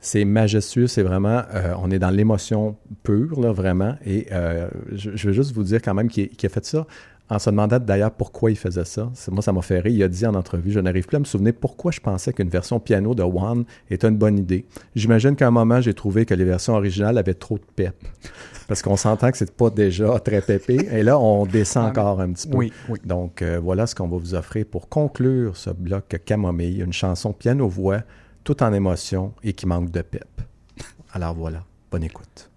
[0.00, 3.96] C'est majestueux, c'est vraiment, euh, on est dans l'émotion pure, là, vraiment.
[4.06, 6.86] Et euh, je, je veux juste vous dire quand même qu'il a fait ça
[7.30, 9.10] en se demandant d'ailleurs pourquoi il faisait ça.
[9.30, 9.94] Moi, ça m'a fait rire.
[9.94, 12.48] Il a dit en entrevue, je n'arrive plus à me souvenir pourquoi je pensais qu'une
[12.48, 14.64] version piano de One était une bonne idée.
[14.94, 17.94] J'imagine qu'à un moment, j'ai trouvé que les versions originales avaient trop de pep.
[18.66, 20.88] Parce qu'on s'entend que c'est pas déjà très pépé.
[20.90, 22.56] Et là, on descend Ah, encore un petit peu.
[22.56, 22.98] Oui, oui.
[23.04, 27.32] Donc, euh, voilà ce qu'on va vous offrir pour conclure ce bloc Camomille, une chanson
[27.32, 28.00] piano-voix,
[28.48, 30.40] tout en émotion et qui manque de pep.
[31.12, 32.50] Alors voilà, bonne écoute.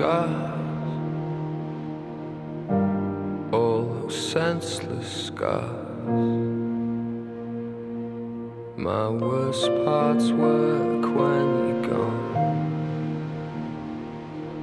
[0.00, 0.32] scars,
[3.52, 6.16] all senseless scars.
[8.78, 12.36] My worst parts work when you're gone,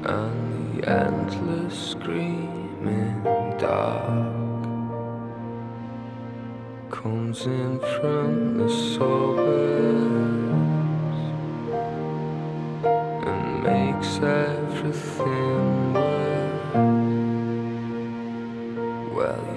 [0.05, 3.21] and the endless screaming
[3.59, 4.63] dark
[6.89, 10.17] comes in from the suburbs
[13.27, 14.56] and makes us.
[14.87, 14.95] Well,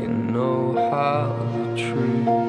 [0.00, 2.39] you know how the truth.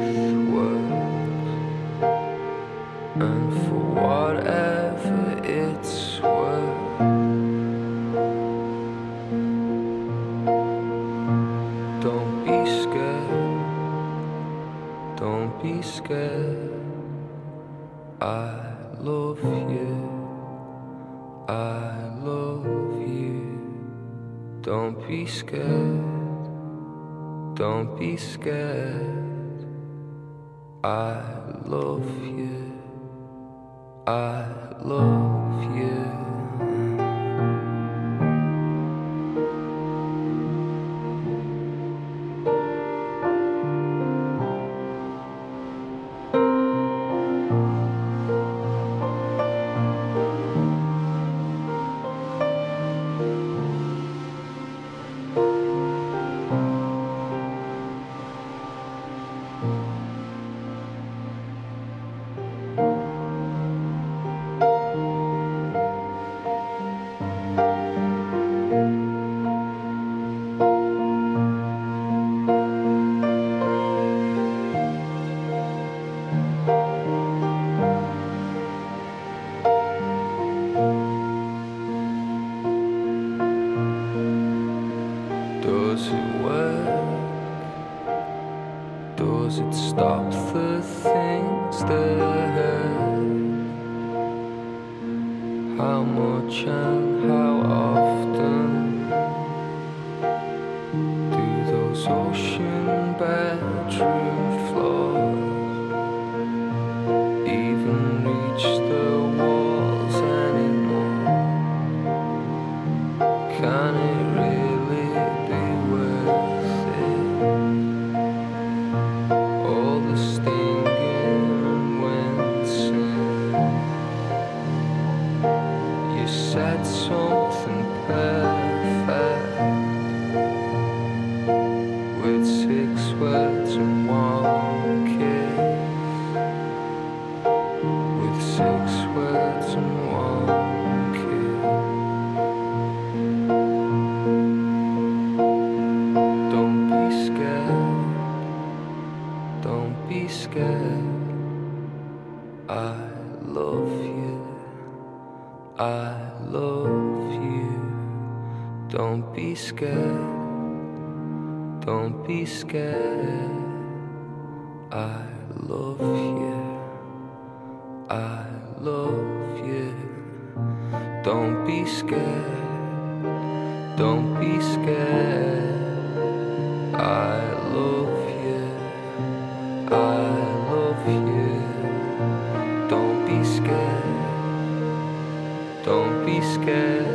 [185.83, 187.07] Don't be scared.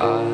[0.00, 0.31] I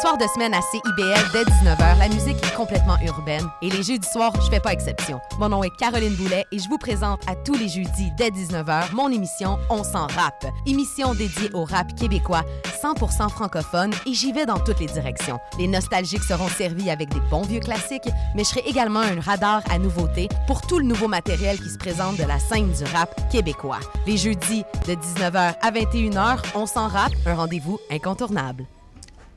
[0.00, 3.46] soirs de semaine à CIBL dès 19h, la musique est complètement urbaine.
[3.60, 5.20] Et les jeudis soirs, je fais pas exception.
[5.38, 8.94] Mon nom est Caroline Boulet et je vous présente à tous les jeudis dès 19h
[8.94, 10.46] mon émission On s'en rap.
[10.64, 12.44] Émission dédiée au rap québécois,
[12.82, 15.38] 100% francophone et j'y vais dans toutes les directions.
[15.58, 19.62] Les nostalgiques seront servis avec des bons vieux classiques, mais je serai également un radar
[19.70, 23.14] à nouveautés pour tout le nouveau matériel qui se présente de la scène du rap
[23.30, 23.80] québécois.
[24.06, 28.64] Les jeudis de 19h à 21h, On s'en rap, un rendez-vous incontournable.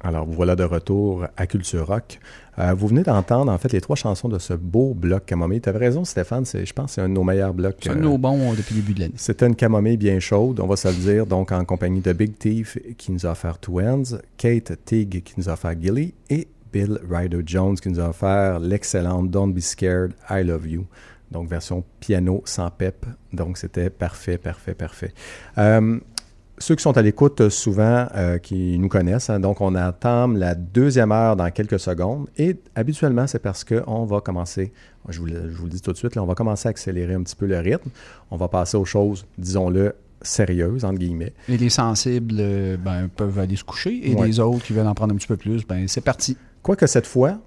[0.03, 2.19] Alors, vous voilà de retour à Culture Rock.
[2.59, 5.61] Euh, vous venez d'entendre, en fait, les trois chansons de ce beau bloc camomille.
[5.61, 7.77] Tu avais raison, Stéphane, c'est, je pense que c'est un de nos meilleurs blocs.
[7.81, 9.13] C'est un de euh, nos bons euh, depuis le début de l'année.
[9.15, 12.37] C'était une camomille bien chaude, on va se le dire, donc en compagnie de Big
[12.37, 16.49] Thief qui nous a offert Two Ends, Kate Tig qui nous a offert Gilly et
[16.73, 20.85] Bill Ryder Jones qui nous a offert l'excellente Don't Be Scared, I Love You.
[21.31, 23.05] Donc version piano sans pep.
[23.31, 25.13] Donc c'était parfait, parfait, parfait.
[25.57, 25.99] Euh,
[26.59, 30.37] ceux qui sont à l'écoute euh, souvent, euh, qui nous connaissent, hein, donc on entame
[30.37, 32.27] la deuxième heure dans quelques secondes.
[32.37, 34.71] Et habituellement, c'est parce qu'on va commencer,
[35.09, 36.71] je vous, le, je vous le dis tout de suite, là, on va commencer à
[36.71, 37.89] accélérer un petit peu le rythme.
[38.31, 41.33] On va passer aux choses, disons-le, sérieuses, entre guillemets.
[41.49, 44.27] Et les sensibles euh, ben, peuvent aller se coucher et Ouais.
[44.27, 46.37] les autres qui veulent en prendre un petit peu plus, ben c'est parti.
[46.61, 47.39] Quoique cette fois,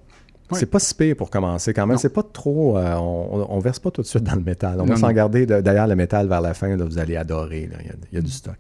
[0.51, 0.59] Oui.
[0.61, 1.99] C'est pas si pire pour commencer quand même.
[1.99, 2.79] C'est pas trop.
[2.79, 4.75] euh, on, on- verse pas tout de suite dans le métal.
[4.81, 6.77] On Non, va s'en garder de- d'ailleurs le métal vers la fin.
[6.77, 7.67] là, vous allez adorer.
[7.67, 7.77] là.
[7.81, 8.57] Il y a, il y a du stock.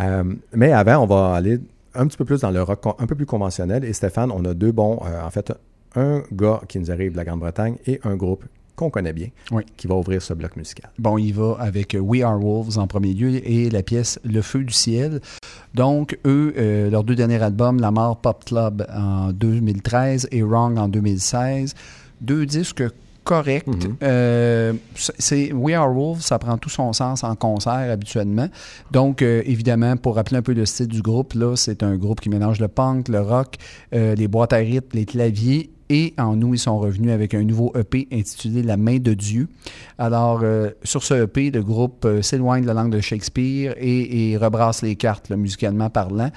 [0.00, 0.24] Euh,
[0.54, 1.60] mais avant, on va aller
[1.94, 3.84] un petit peu plus dans le rock un peu plus conventionnel.
[3.84, 5.00] Et Stéphane, on a deux bons.
[5.06, 5.52] euh, en fait,
[5.96, 8.44] un gars qui nous arrive de la Grande-Bretagne et un groupe
[8.80, 9.62] qu'on connaît bien Oui.
[9.76, 10.90] qui va ouvrir ce bloc musical.
[10.98, 14.64] Bon, il va avec We Are Wolves en premier lieu et la pièce Le Feu
[14.64, 15.20] du Ciel.
[15.74, 20.78] Donc, eux, euh, leurs deux derniers albums, La Mort Pop Club en 2013 et Wrong
[20.78, 21.74] en 2016,
[22.22, 22.82] deux disques
[23.22, 23.66] corrects.
[23.66, 23.96] Mhm.
[24.02, 28.48] Euh, c'est We Are Wolves, ça prend tout son sens en concert habituellement.
[28.90, 32.20] Donc, euh, évidemment, pour rappeler un peu le style du groupe, là, c'est un groupe
[32.22, 33.56] qui mélange le punk, le rock,
[33.92, 35.70] les boîtes à rythme, les claviers.
[35.92, 39.48] Et en nous, ils sont revenus avec un nouveau EP intitulé La main de Dieu.
[39.98, 44.36] Alors, euh, sur ce EP, le groupe euh, s'éloigne de la langue de Shakespeare et,
[44.36, 46.30] rebrasse les cartes, musicalement parlant.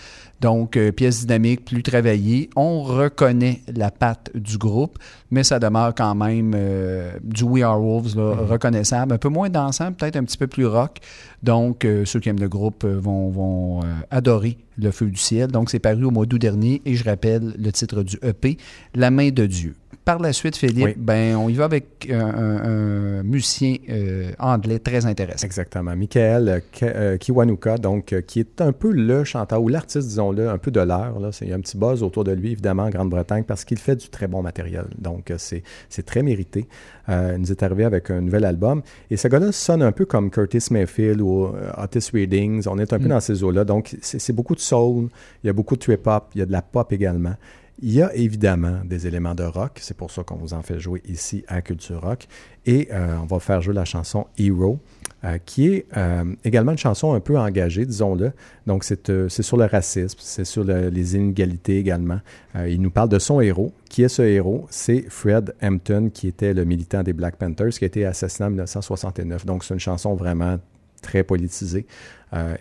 [0.44, 2.50] Donc, euh, pièce dynamique, plus travaillée.
[2.58, 5.00] On reconnaît la patte du groupe,
[5.32, 9.14] mais ça demeure quand même euh, du We Are Wolves, là, reconnaissable.
[9.14, 10.98] Un peu moins dansant, peut-être un petit peu plus rock.
[11.44, 13.80] Donc, euh, ceux qui aiment le groupe vont, vont
[14.12, 15.50] adorer Le Feu du Ciel.
[15.50, 18.58] Donc, c'est paru au mois d'août dernier et je rappelle le titre du EP,
[18.96, 19.76] La main de Dieu.
[20.06, 20.94] Par la suite, Philippe, Oui.
[20.98, 25.46] ben, on y va avec un, un- un musicien euh, anglais très intéressant.
[25.46, 25.96] Exactement.
[25.96, 30.10] Michael euh, Ki- euh, Kiwanuka, donc, euh, qui est un peu le chanteur ou l'artiste,
[30.10, 31.18] disons-le, un peu de l'heure.
[31.42, 33.96] Il y a un petit buzz autour de lui, évidemment, en Grande-Bretagne, parce qu'il fait
[33.96, 34.88] du très bon matériel.
[34.98, 35.64] Donc, euh, c'est
[36.06, 36.68] très mérité.
[37.08, 38.82] Euh, il nous est arrivé avec un nouvel album.
[39.10, 42.68] Et ce gars-là sonne un peu comme Curtis Mayfield ou euh, Otis Readings.
[42.68, 43.10] On est un peu Mm.
[43.10, 43.64] dans ces eaux-là.
[43.64, 45.08] Donc, c'est c'est beaucoup de soul,
[45.44, 47.36] il y a beaucoup de trip-hop, il y a de la pop également.
[47.82, 50.80] Il y a évidemment des éléments de rock, c'est pour ça qu'on vous en fait
[50.80, 52.28] jouer ici à Culture Rock.
[52.66, 54.80] Et euh, on va faire jouer la chanson Hero,
[55.26, 58.32] euh, qui est euh, également une chanson un peu engagée, disons-le.
[58.68, 59.10] Donc c'est
[59.42, 62.20] sur le racisme, c'est sur le- les inégalités également.
[62.56, 63.74] Il nous parle de son héros.
[63.90, 64.68] Qui est ce héros?
[64.70, 68.50] C'est Fred Hampton, qui était le militant des Black Panthers, qui a été assassiné en
[68.52, 69.46] 1969.
[69.48, 70.58] Donc c'est une chanson vraiment
[71.02, 71.86] très politisée.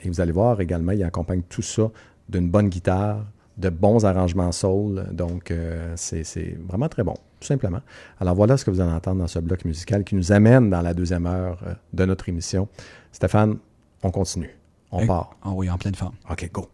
[0.02, 1.90] Et vous allez voir également, il accompagne tout ça
[2.28, 3.24] d'une bonne guitare,
[3.56, 5.06] de bons arrangements soul.
[5.12, 7.80] Donc, euh, c'est c'est vraiment très bon, tout simplement.
[8.20, 10.82] Alors, voilà ce que vous allez entendre dans ce bloc musical qui nous amène dans
[10.82, 12.68] la deuxième heure euh, de notre émission.
[13.12, 13.58] Stéphane,
[14.02, 14.56] on continue.
[14.90, 15.36] On part.
[15.42, 16.14] Ah oui, en pleine forme.
[16.30, 16.68] OK, go.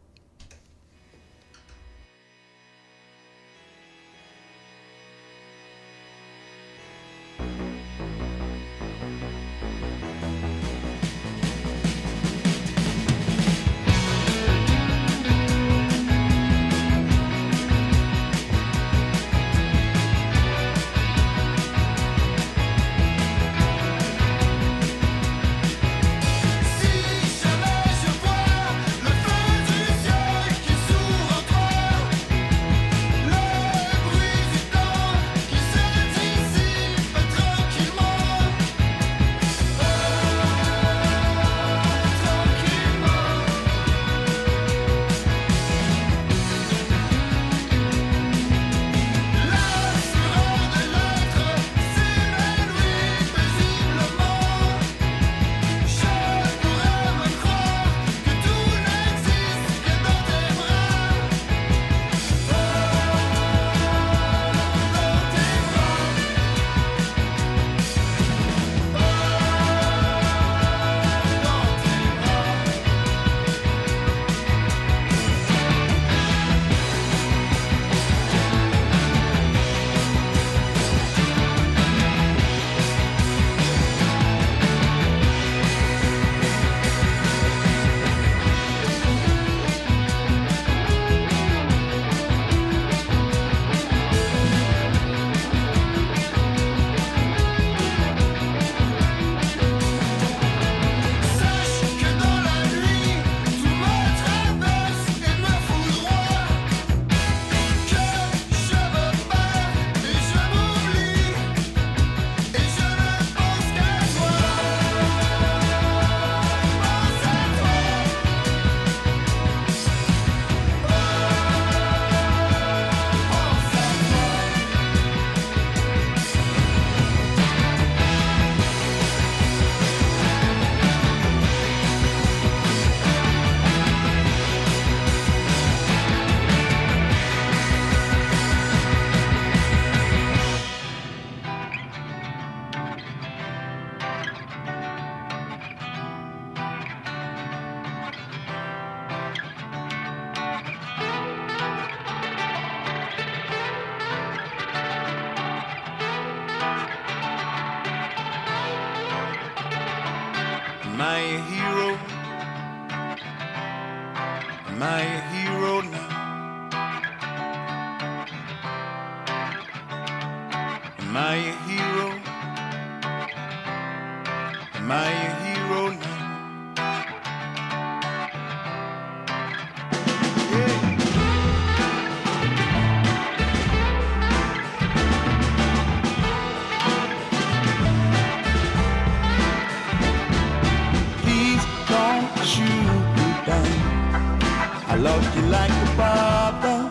[194.98, 196.88] Love you like a barber.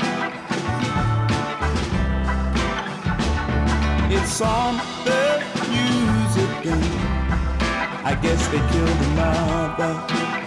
[4.10, 5.44] It's on the
[5.74, 6.84] news again.
[8.06, 10.47] I guess they killed another.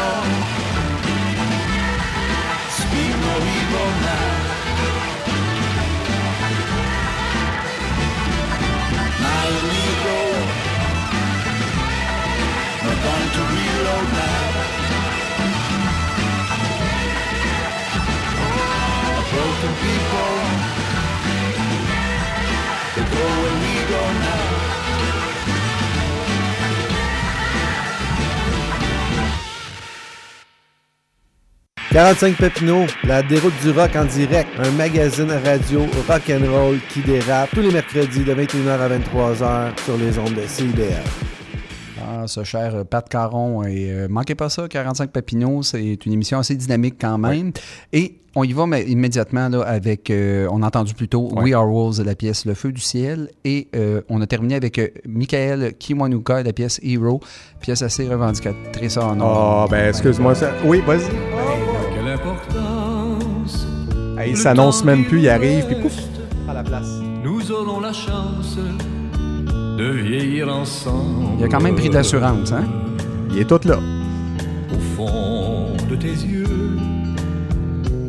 [0.00, 0.12] No.
[2.78, 4.28] Speak no evil now.
[9.22, 10.28] My illegal.
[12.84, 14.50] No gun to reload now.
[19.30, 20.34] broken people.
[22.94, 24.56] They go where we go now.
[32.00, 37.00] «45 Papineau, la déroute du rock en direct, un magazine radio rock and roll qui
[37.02, 40.94] dérape tous les mercredis de 21h à 23h sur les ondes de CIBL.
[42.00, 43.64] Ah, ce cher euh, Pat Caron.
[43.64, 47.52] Et euh, manquez pas ça, 45 Papineau, c'est une émission assez dynamique quand même.
[47.92, 51.42] Et on y va mais, immédiatement là, avec, euh, on a entendu plus tôt Ouais.
[51.42, 53.28] We Are Wolves, la pièce Le Feu du Ciel.
[53.44, 57.20] Et euh, on a terminé avec euh, Michael Kiwanuka, la pièce Hero,
[57.60, 60.34] pièce assez revendicatrice en Oh, ben, excuse-moi.
[60.34, 61.00] ça- Oui, vas-y.
[61.02, 61.69] Importance
[64.20, 65.96] Hey, il s'annonce même plus, il arrive, puis pouf,
[66.48, 67.00] à la place.
[67.24, 68.58] nous aurons la chance
[69.78, 71.36] de vieillir ensemble.
[71.38, 72.64] Il a quand même pris de l'assurance, hein?
[73.30, 73.78] Il est tout là.
[74.74, 76.76] Au fond de tes yeux,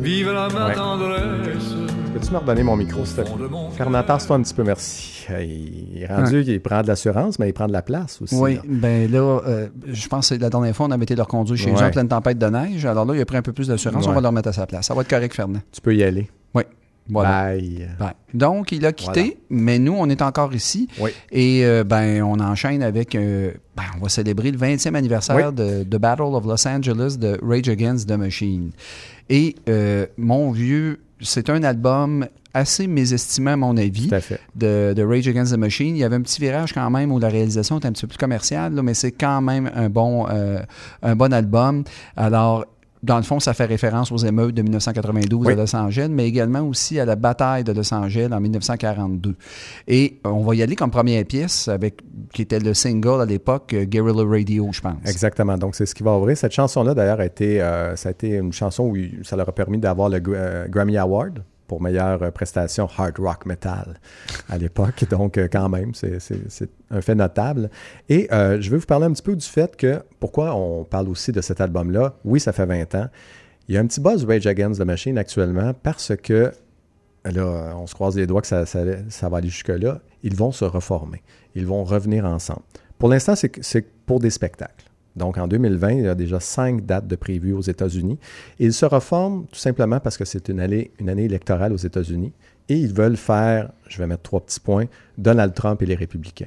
[0.02, 0.74] vive la ma Ouais.
[0.74, 1.74] tendresse.
[2.12, 3.32] Peux-tu me redonner mon micro, s'il te plaît?
[3.76, 5.24] Fernand, tasse-toi un petit peu, merci.
[5.30, 8.34] Il est rendu qu'il prend de l'assurance, mais il prend de la place aussi.
[8.34, 8.60] Oui, là.
[8.66, 11.70] ben là, euh, je pense que la dernière fois, on avait été leur conduire chez
[11.70, 12.84] eux en pleine tempête de neige.
[12.84, 14.06] Alors là, il a pris un peu plus d'assurance.
[14.06, 14.86] On va le remettre à sa place.
[14.86, 15.60] Ça va être correct, Fernand.
[15.72, 16.28] Tu peux y aller.
[16.54, 16.62] Oui.
[17.08, 17.54] Voilà.
[17.54, 17.88] Bye.
[17.98, 20.86] Ben, donc, il a quitté, mais nous, on est encore ici.
[21.00, 21.10] Oui.
[21.32, 23.14] Et euh, ben, on enchaîne avec.
[23.14, 27.38] euh, ben, on va célébrer le 20e anniversaire de, de Battle of Los Angeles de
[27.42, 28.70] Rage Against the Machine.
[29.30, 34.40] Et euh, mon vieux, c'est un album assez mésestimé à mon avis Tout à fait.
[34.54, 35.96] de, de Rage Against the Machine.
[35.96, 38.08] Il y avait un petit virage quand même où la réalisation était un petit peu
[38.08, 40.60] plus commerciale, là, mais c'est quand même un bon, euh,
[41.02, 41.84] un bon album.
[42.16, 42.66] Alors,
[43.02, 45.52] dans le fond, ça fait référence aux émeutes de 1992 Oui.
[45.52, 49.34] à Los Angeles, mais également aussi à la bataille de Los Angeles en 1942.
[49.88, 52.00] Et euh, on va y aller comme première pièce, avec
[52.32, 54.94] qui était le single à l'époque, euh, Guerrilla Radio, je pense.
[55.06, 55.58] Exactement.
[55.58, 56.36] Donc, c'est ce qui va ouvrir.
[56.36, 59.52] Cette chanson-là, d'ailleurs, a été, euh, ça a été une chanson où ça leur a
[59.52, 61.42] permis d'avoir le Gra- Grammy Award
[61.72, 63.98] pour meilleure euh, prestation hard rock metal
[64.50, 65.06] à l'époque.
[65.10, 66.18] Donc, euh, quand même, c'est-
[66.90, 67.70] un fait notable.
[68.10, 71.08] Et euh, je vais vous parler un petit peu du fait que, pourquoi on parle
[71.08, 72.16] aussi de cet album-là.
[72.26, 73.06] Oui, ça fait 20 ans.
[73.68, 76.52] Il y a un petit buzz Rage Against the Machine actuellement parce que,
[77.24, 80.02] là, on se croise les doigts que ça, ça, va aller jusque-là.
[80.22, 81.22] Ils vont se reformer.
[81.54, 82.64] Ils vont revenir ensemble.
[82.98, 84.91] Pour l'instant, c'est pour des spectacles.
[85.16, 88.18] Donc, en 2020, il y a déjà cinq dates de prévues aux États-Unis.
[88.58, 91.76] Et ils se reforment tout simplement parce que c'est une année, une année électorale aux
[91.76, 92.32] États-Unis.
[92.68, 94.86] Et ils veulent faire, je vais mettre trois petits points,
[95.18, 96.46] Donald Trump et les républicains.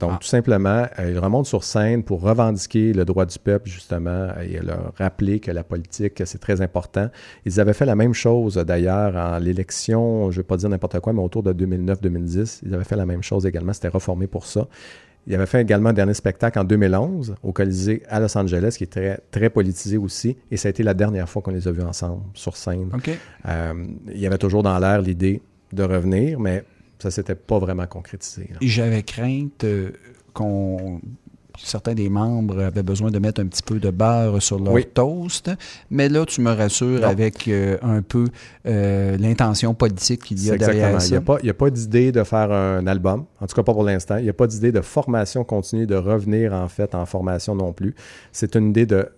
[0.00, 0.18] Donc, Ah.
[0.20, 4.60] tout simplement, euh, ils remontent sur scène pour revendiquer le droit du peuple, justement, et
[4.60, 7.10] leur rappeler que la politique, c'est très important.
[7.44, 11.00] Ils avaient fait la même chose, d'ailleurs, en l'élection, je ne vais pas dire n'importe
[11.00, 13.72] quoi, mais autour de 2009-2010, ils avaient fait la même chose également.
[13.72, 14.68] C'était reformé pour ça.
[15.28, 18.84] Ils avaient fait également un dernier spectacle en 2011 au Colisée à Los Angeles, qui
[18.84, 20.38] est très, très politisé aussi.
[20.50, 22.90] Et ça a été la dernière fois qu'on les a vus ensemble sur scène.
[23.46, 23.74] Euh,
[24.10, 26.64] il y avait toujours dans l'air l'idée de revenir, mais
[26.98, 28.48] ça s'était pas vraiment concrétisé.
[28.62, 29.90] J'avais crainte euh,
[30.32, 31.02] qu'on
[31.62, 34.86] certains des membres avaient besoin de mettre un petit peu de beurre sur leur Oui.
[34.92, 35.50] toast,
[35.90, 37.08] mais là tu me rassures Non.
[37.08, 38.24] avec euh, un peu
[38.66, 40.98] euh, l'intention politique qu'il y a derrière exactement.
[40.98, 41.16] Il n'y ça.
[41.16, 43.72] a pas, il y a pas d'idée de faire un album, en tout cas pas
[43.72, 44.16] pour l'instant.
[44.18, 47.72] Il n'y a pas d'idée de formation continue, de revenir en fait en formation non
[47.72, 47.94] plus.
[48.32, 49.08] C'est une idée de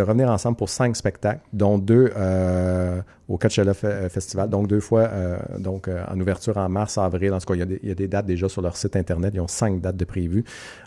[0.00, 5.02] revenir ensemble pour cinq spectacles, dont deux euh, au Coachella euh, Festival, donc deux fois
[5.02, 7.32] euh, donc, euh, en ouverture en mars, avril.
[7.32, 8.76] En tout cas, il y, a des, il y a des dates déjà sur leur
[8.76, 9.32] site internet.
[9.34, 10.44] Ils ont cinq dates de prévues.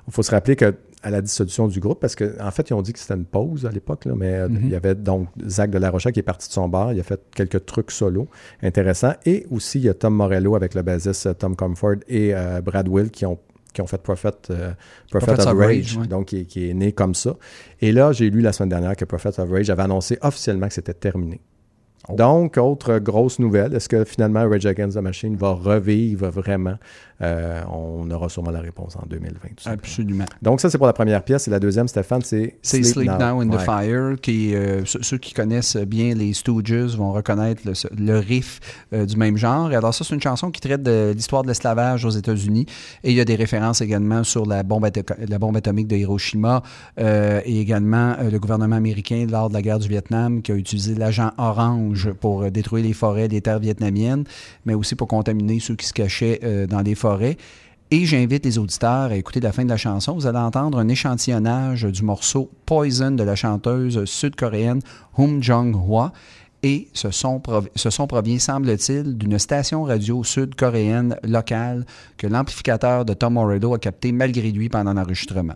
[0.07, 2.73] Il faut se rappeler que à la dissolution du groupe, parce qu'en en fait, ils
[2.73, 4.59] ont dit que c'était une pause à l'époque, mais Mhm.
[4.63, 6.93] il y avait donc Zach de la qui est parti de son bar.
[6.93, 8.27] Il a fait quelques trucs solo
[8.63, 9.13] intéressants.
[9.25, 12.33] Et aussi, il y a Tom Morello avec le bassiste Tom Comfort et
[12.63, 13.37] Brad Will qui ont
[13.73, 14.71] qui ont fait Prophet, euh,
[15.13, 16.07] of of Rage, Rage, ouais.
[16.07, 17.35] donc qui, est- qui est né comme ça.
[17.81, 20.73] Et là, j'ai lu la semaine dernière que Prophet of Rage avait annoncé officiellement que
[20.73, 21.41] c'était terminé.
[22.13, 26.75] Donc, autre grosse nouvelle, est-ce que finalement Rage Against the Machine va revivre vraiment?
[27.21, 29.29] Euh, on aura sûrement la réponse en 2020.
[29.55, 29.73] tout simplement.
[29.81, 30.25] Absolument.
[30.41, 31.47] Donc, ça, c'est pour la première pièce.
[31.47, 33.59] Et la deuxième, Stéphane, c'est C'est Sleep, Now, in the.
[33.61, 38.59] Fire, qui, euh, ceux, qui connaissent bien les Stooges vont reconnaître le, le riff
[38.93, 39.71] euh, du même genre.
[39.71, 42.65] Et alors ça, c'est une chanson qui traite de l'histoire de l'esclavage aux États-Unis.
[43.05, 45.95] Et il y a des références également sur la bombe, ato- la bombe atomique de
[45.95, 46.63] Hiroshima
[46.97, 51.31] et également le gouvernement américain lors de la guerre du Vietnam qui a utilisé l'agent
[51.37, 54.25] orange pour détruire les forêts, les terres vietnamiennes,
[54.65, 57.04] mais aussi pour contaminer ceux qui se cachaient dans les forêts.
[57.91, 60.13] Et j'invite les auditeurs à écouter la fin de la chanson.
[60.13, 64.81] Vous allez entendre un échantillonnage du morceau Poison de la chanteuse sud-coréenne
[65.17, 66.11] Hum Jong-hwa.
[66.67, 71.85] Et ce son, prov- ce son provient, semble-t-il, d'une station radio sud-coréenne locale
[72.17, 75.53] que l'amplificateur de Tom Morello a capté malgré lui pendant l'enregistrement.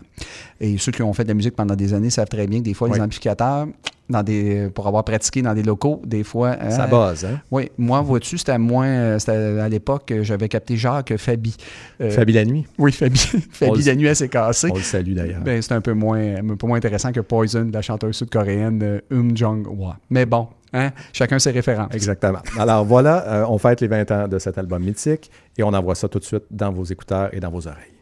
[0.60, 2.64] Et ceux qui ont fait de la musique pendant des années savent très bien que
[2.64, 3.66] des fois, les amplificateurs,
[4.08, 6.56] dans des, pour avoir pratiqué dans des locaux, des fois...
[6.70, 7.40] Ça hein, base, hein?
[7.50, 8.86] oui, moi, vois-tu, c'était moins.
[8.86, 11.56] euh, C'était à l'époque, euh, j'avais capté Jacques Fabi.
[12.00, 12.66] Euh, Fabi la nuit?
[12.78, 13.18] Oui, Fabi.
[13.50, 14.68] Fabi, la nuit, elle s'est cassée.
[14.70, 15.42] On le salue d'ailleurs.
[15.42, 18.80] Ben, c'est un peu moins, un peu moins intéressant que Poison de la chanteuse sud-coréenne
[18.82, 19.96] euh, Um Jong-hwa.
[20.10, 21.94] Mais bon, hein, chacun ses références.
[21.94, 22.40] Exactement.
[22.58, 25.94] Alors voilà, euh, on fête les 20 ans de cet album mythique et on envoie
[25.94, 27.99] ça tout de suite dans vos écouteurs et dans vos oreilles.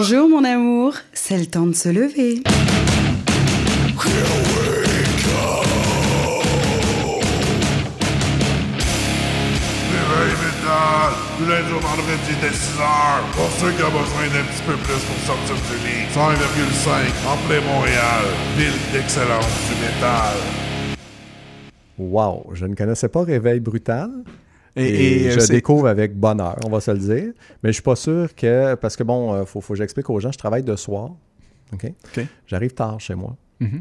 [0.00, 2.04] Bonjour mon amour, c'est le temps de se lever.
[2.14, 2.44] Réveil
[10.38, 13.26] métal, du lundi au vendredi dès 6 heures.
[13.32, 16.06] Pour ceux qui ont besoin d'un petit peu plus pour sortir du lit.
[16.14, 16.90] 101,5
[17.26, 18.24] en plein Montréal,
[18.56, 20.36] ville d'excellence du métal.
[21.98, 24.17] Wow, je ne connaissais pas Réveil Brutal.
[24.78, 27.32] Et- Et, et, euh, je découvre avec bonheur, on va se le dire.
[27.62, 28.74] Mais je suis pas sûr que.
[28.76, 31.10] Parce que bon, euh, faut, faut que j'explique aux gens, je travaille de soir.
[31.72, 31.92] OK?
[32.46, 33.36] J'arrive tard chez moi.
[33.60, 33.80] Mhm.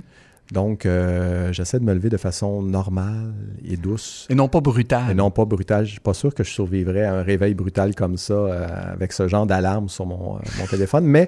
[0.53, 3.33] Donc, euh, j'essaie de me lever de façon normale
[3.67, 4.25] et douce.
[4.29, 5.11] Et non pas brutale.
[5.11, 5.83] Et non pas brutale.
[5.85, 9.11] Je suis pas sûr que je survivrais à un réveil brutal comme ça, euh, avec
[9.11, 11.03] ce genre d'alarme sur mon, euh, mon téléphone.
[11.03, 11.27] Mais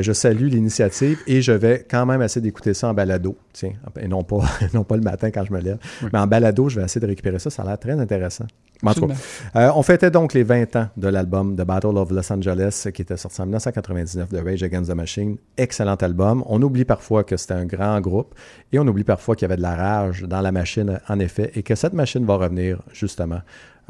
[0.00, 3.36] je salue l'initiative et je vais quand même essayer d'écouter ça en balado.
[3.52, 4.40] Tiens, et non pas,
[4.74, 5.78] non pas le matin quand je me lève.
[6.12, 7.50] Mais en balado, je vais essayer de récupérer ça.
[7.50, 8.46] Ça a l'air très intéressant.
[8.84, 9.14] En tout cas,
[9.56, 13.02] euh, on fêtait donc les 20 ans de l'album The Battle of Los Angeles qui
[13.02, 15.36] était sorti en 1999 de Rage Against the Machine.
[15.56, 16.44] Excellent album.
[16.46, 18.34] On oublie parfois que c'était un grand groupe
[18.72, 21.52] et on oublie parfois qu'il y avait de la rage dans la machine, en effet,
[21.54, 23.40] et que cette machine va revenir justement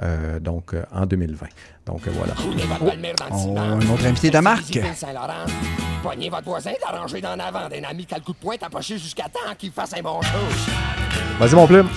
[0.02, 1.46] euh, donc euh, en 2020.
[1.86, 2.34] Donc euh, voilà.
[3.30, 4.78] On a un autre invité de marque.
[6.02, 6.72] Pognez votre voisin,
[7.22, 9.94] d'en avant d'un ami qui a le coup de poing, t'approcher jusqu'à temps qu'il fasse
[9.96, 10.38] un bon show.
[11.38, 11.88] Vas-y, mon plume.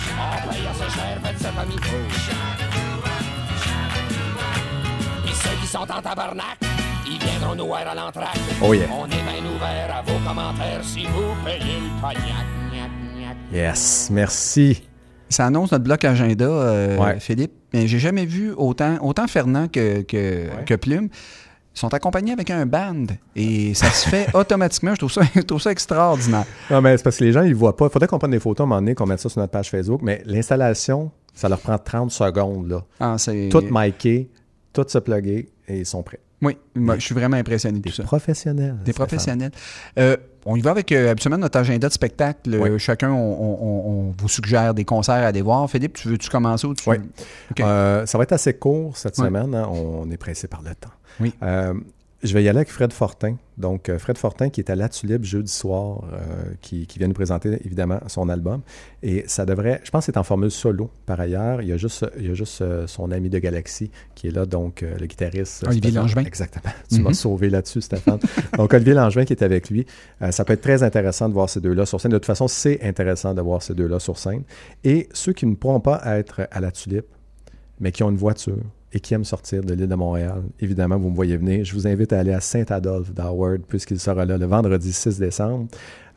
[5.69, 6.57] Sont en tabarnak,
[7.07, 8.37] ils viendront nous voir à l'entraque.
[8.61, 8.87] Oh yeah.
[8.91, 12.45] On est bien ouvert à vos commentaires si vous payez le cognac.
[12.71, 13.37] Gnac, gnac.
[13.53, 14.83] Yes, merci.
[15.29, 17.19] Ça annonce notre bloc agenda, euh, Ouais.
[17.19, 17.53] Philippe.
[17.73, 21.09] Mais j'ai jamais vu autant, autant Fernand que, que, que Plume
[21.75, 23.05] sont accompagnés avec un band.
[23.35, 24.91] Et ça se fait automatiquement.
[24.93, 26.45] Je trouve ça, je trouve ça extraordinaire.
[26.71, 27.85] Non, mais c'est parce que les gens, ils ne voient pas.
[27.85, 29.51] Il faudrait qu'on prenne des photos à un moment donné, qu'on mette ça sur notre
[29.51, 30.01] page Facebook.
[30.03, 32.67] Mais l'installation, ça leur prend 30 secondes.
[32.69, 32.81] Là.
[32.99, 34.31] Ah, c'est- Tout miké,
[34.73, 36.19] tout se plugger et ils sont prêts.
[36.41, 38.03] Oui, moi, je suis vraiment impressionné de tout ça.
[38.03, 38.77] Professionnel.
[38.85, 39.51] Des professionnels.
[39.97, 40.15] Euh,
[40.45, 42.53] on y va avec euh, habituellement notre agenda de spectacle.
[42.53, 45.69] Euh, Chacun, on, on- on- vous suggère des concerts à aller voir.
[45.69, 46.95] Philippe, tu veux-tu commencer ou tu Oui.
[47.51, 47.59] OK.
[47.59, 49.53] Euh, ça va être assez court cette semaine.
[49.53, 49.67] hein.
[49.69, 50.91] On est pressé par le temps.
[51.19, 51.33] Oui.
[52.21, 53.37] Je vais y aller avec Fred Fortin.
[53.57, 56.17] Donc, euh, Fred Fortin qui est à La Tulipe jeudi soir, euh,
[56.59, 58.61] qui, qui vient nous présenter évidemment son album.
[59.03, 61.61] Et ça devrait, je pense que c'est en formule solo par ailleurs.
[61.61, 64.31] Il y a juste, il y a juste euh, son ami de Galaxy qui est
[64.31, 65.63] là, donc euh, le guitariste.
[65.65, 66.07] Olivier Stéphane.
[66.07, 66.23] Langevin.
[66.25, 66.73] Exactement.
[66.89, 67.03] Tu Mhm.
[67.03, 68.19] m'as sauvé là-dessus, Stéphane.
[68.57, 69.85] donc, Olivier Langevin qui est avec lui.
[70.31, 72.11] Ça peut être très intéressant de voir ces deux-là sur scène.
[72.11, 74.43] De toute façon, c'est intéressant de voir ces deux-là sur scène.
[74.83, 77.05] Et ceux qui ne pourront pas être à La Tulipe,
[77.79, 78.57] mais qui ont une voiture
[78.91, 81.64] et qui aiment sortir de l'île de Montréal, évidemment, vous me voyez venir.
[81.64, 85.68] Je vous invite à aller à Saint-Adolphe d'Howard, puisqu'il sera là le vendredi 6 décembre.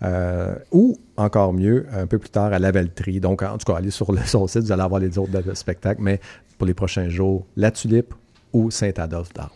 [0.03, 3.21] Euh, ou, encore mieux, un peu plus tard à Lavaltrie.
[3.21, 5.47] Donc, en tout cas, allez sur le son site, vous allez avoir les autres dates
[5.47, 6.01] de spectacle.
[6.03, 6.19] Mais
[6.59, 8.15] pour les prochains jours, La Tulipe
[8.53, 9.51] ou Saint-Adolphe d'Howard.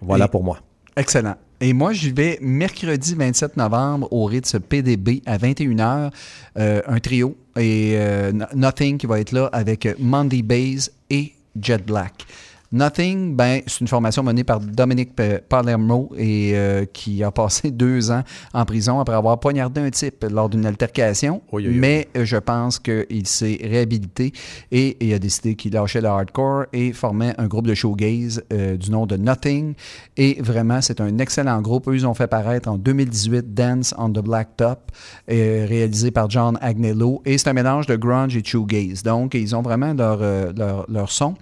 [0.00, 0.58] Voilà Et- pour moi.
[0.96, 1.36] Excellent.
[1.62, 6.10] Et moi, j'y vais mercredi 27 novembre au Ritz PDB à 21h.
[6.58, 11.32] Euh, un trio et euh, No- Nothing qui va être là avec Monday Bays et
[11.58, 12.26] Jet Black.
[12.72, 15.10] Nothing, ben, c'est une formation menée par Dominique
[15.48, 18.22] Palermo et euh, qui a passé deux ans
[18.54, 21.42] en prison après avoir poignardé un type lors d'une altercation.
[21.52, 21.78] Oui, oui, oui.
[21.78, 24.32] Mais euh, je pense qu'il s'est réhabilité
[24.70, 28.76] et il a décidé qu'il lâchait le hardcore et formait un groupe de showgaze euh,
[28.76, 29.74] du nom de Nothing.
[30.16, 31.88] Et vraiment, c'est un excellent groupe.
[31.88, 34.92] Eux, ils ont fait paraître en 2018 Dance on the Blacktop,
[35.30, 37.22] euh, réalisé par John Agnello.
[37.24, 39.02] Et c'est un mélange de grunge et shoegaze.
[39.02, 41.34] Donc, ils ont vraiment leur, euh, leur, leur son.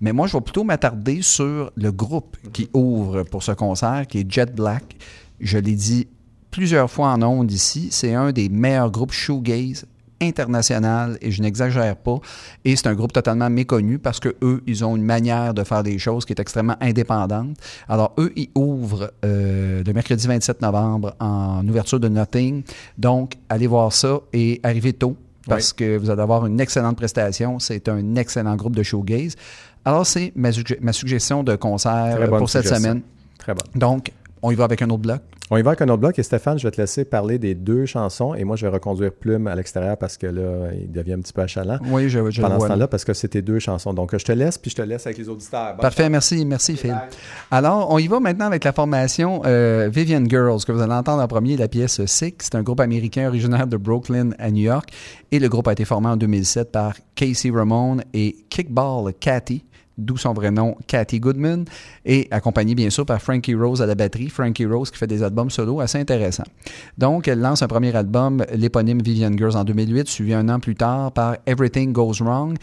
[0.00, 4.18] Mais moi, je vais plutôt m'attarder sur le groupe qui ouvre pour ce concert, qui
[4.18, 4.96] est Jet Black.
[5.40, 6.06] Je l'ai dit
[6.50, 9.86] plusieurs fois en ondes ici, c'est un des meilleurs groupes shoegaze
[10.20, 12.18] international et je n'exagère pas.
[12.66, 15.82] Et c'est un groupe totalement méconnu parce que eux, ils ont une manière de faire
[15.82, 17.56] des choses qui est extrêmement indépendante.
[17.88, 22.64] Alors eux, ils ouvrent euh, le mercredi 27 novembre en ouverture de Nothing.
[22.98, 25.16] Donc, allez voir ça et arrivez tôt
[25.46, 27.58] parce que vous allez avoir une excellente prestation.
[27.58, 29.36] C'est un excellent groupe de showgaze.
[29.86, 32.90] Alors, c'est ma, sugge- ma suggestion de concert pour cette suggestion.
[32.90, 33.02] semaine.
[33.38, 33.80] Très bonne.
[33.80, 35.20] Donc, on y va avec un autre bloc.
[35.48, 37.54] On y va avec un autre bloc et Stéphane, je vais te laisser parler des
[37.54, 41.12] deux chansons et moi je vais reconduire Plume à l'extérieur parce que là, il devient
[41.12, 41.78] un petit peu achalant.
[41.88, 42.70] Oui, je- je Pendant ce là.
[42.74, 43.94] temps-là, parce que c'était deux chansons.
[43.94, 45.74] Donc je te laisse puis je te laisse avec les auditeurs.
[45.74, 46.96] Bonne Parfait, merci, merci Phil.
[47.52, 51.22] Alors, on y va maintenant avec la formation euh, Vivian Girls, que vous allez entendre
[51.22, 52.42] en premier, la pièce Sick.
[52.42, 54.90] C'est un groupe américain originaire de Brooklyn à New York.
[55.30, 59.64] Et le groupe a été formé en 2007 par Casey Ramone et Kickball Cathy,
[59.98, 61.64] d'où son vrai nom, Cathy Goodman,
[62.04, 64.28] et accompagné bien sûr par Frankie Rose à la batterie.
[64.28, 66.44] Frankie Rose qui fait des albums solo assez intéressants.
[66.98, 70.74] Donc, elle lance un premier album, l'éponyme Vivian Girls en 2008, suivi un an plus
[70.74, 72.56] tard par Everything Goes Wrong.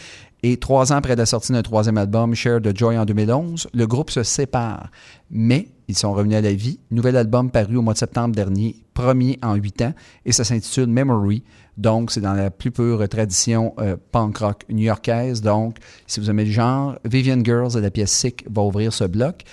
[0.45, 3.87] Et trois ans après la sortie d'un troisième album, Share the Joy en 2011, le
[3.87, 4.91] groupe se sépare.
[5.31, 6.79] Mais ils sont revenus à la vie.
[6.91, 9.93] Nouvel album paru au mois de septembre dernier, premier en huit ans,
[10.25, 11.43] et ça s'intitule Memory.
[11.77, 15.41] Donc, c'est dans la plus pure tradition euh, punk rock new-yorkaise.
[15.41, 19.05] Donc, si vous aimez le genre, Vivian Girls et la pièce Sick va ouvrir ce
[19.05, 19.43] bloc.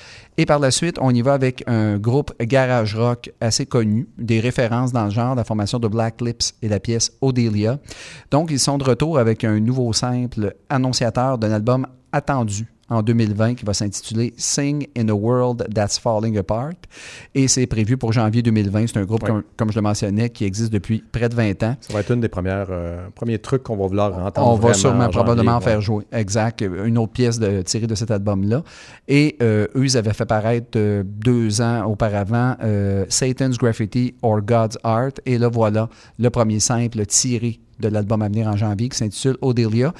[0.41, 4.41] Et par la suite, on y va avec un groupe garage rock assez connu, des
[4.41, 7.79] références dans le genre, la formation de Black Lips et la pièce Odelia.
[8.31, 13.55] Donc, ils sont de retour avec un nouveau simple annonciateur d'un album attendu en 2020
[13.55, 16.75] qui va s'intituler Sing in a World That's Falling Apart.
[17.35, 18.89] Et c'est prévu pour janvier 2020.
[18.89, 19.29] C'est un groupe, Ouais.
[19.29, 21.77] comme, comme je le mentionnais, qui existe depuis près de 20 ans.
[21.81, 24.49] Ça va être une des premières euh, premiers trucs qu'on va vouloir entendre.
[24.49, 25.83] On va sûrement en probablement en janvier, faire ouais.
[25.85, 26.05] jouer.
[26.13, 26.63] Exact.
[26.63, 28.63] Une autre pièce de, tirée de cet album-là.
[29.09, 32.57] Et euh, eux, ils avaient fait paraître euh, deux ans auparavant
[33.09, 35.13] Satan's Graffiti or God's Art.
[35.27, 35.89] Et là, voilà
[36.19, 39.93] le premier simple tiré de l'album à venir en janvier qui s'intitule Odelia.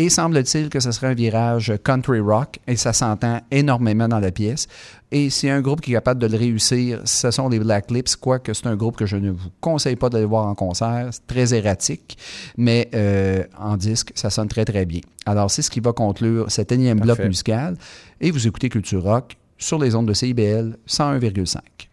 [0.00, 4.30] Et semble-t-il que ce serait un virage country rock et ça s'entend énormément dans la
[4.30, 4.68] pièce.
[5.10, 7.58] Et s'il y a un groupe qui est capable de le réussir, ce sont les
[7.58, 10.54] Black Lips, quoique c'est un groupe que je ne vous conseille pas d'aller voir en
[10.54, 11.08] concert.
[11.10, 12.16] C'est très erratique,
[12.56, 15.00] mais euh, en disque, ça sonne très très bien.
[15.26, 17.76] Alors c'est ce qui va conclure cet énième bloc musical.
[18.20, 21.87] Et vous écoutez Culture Rock sur les ondes de CIBL 101,5.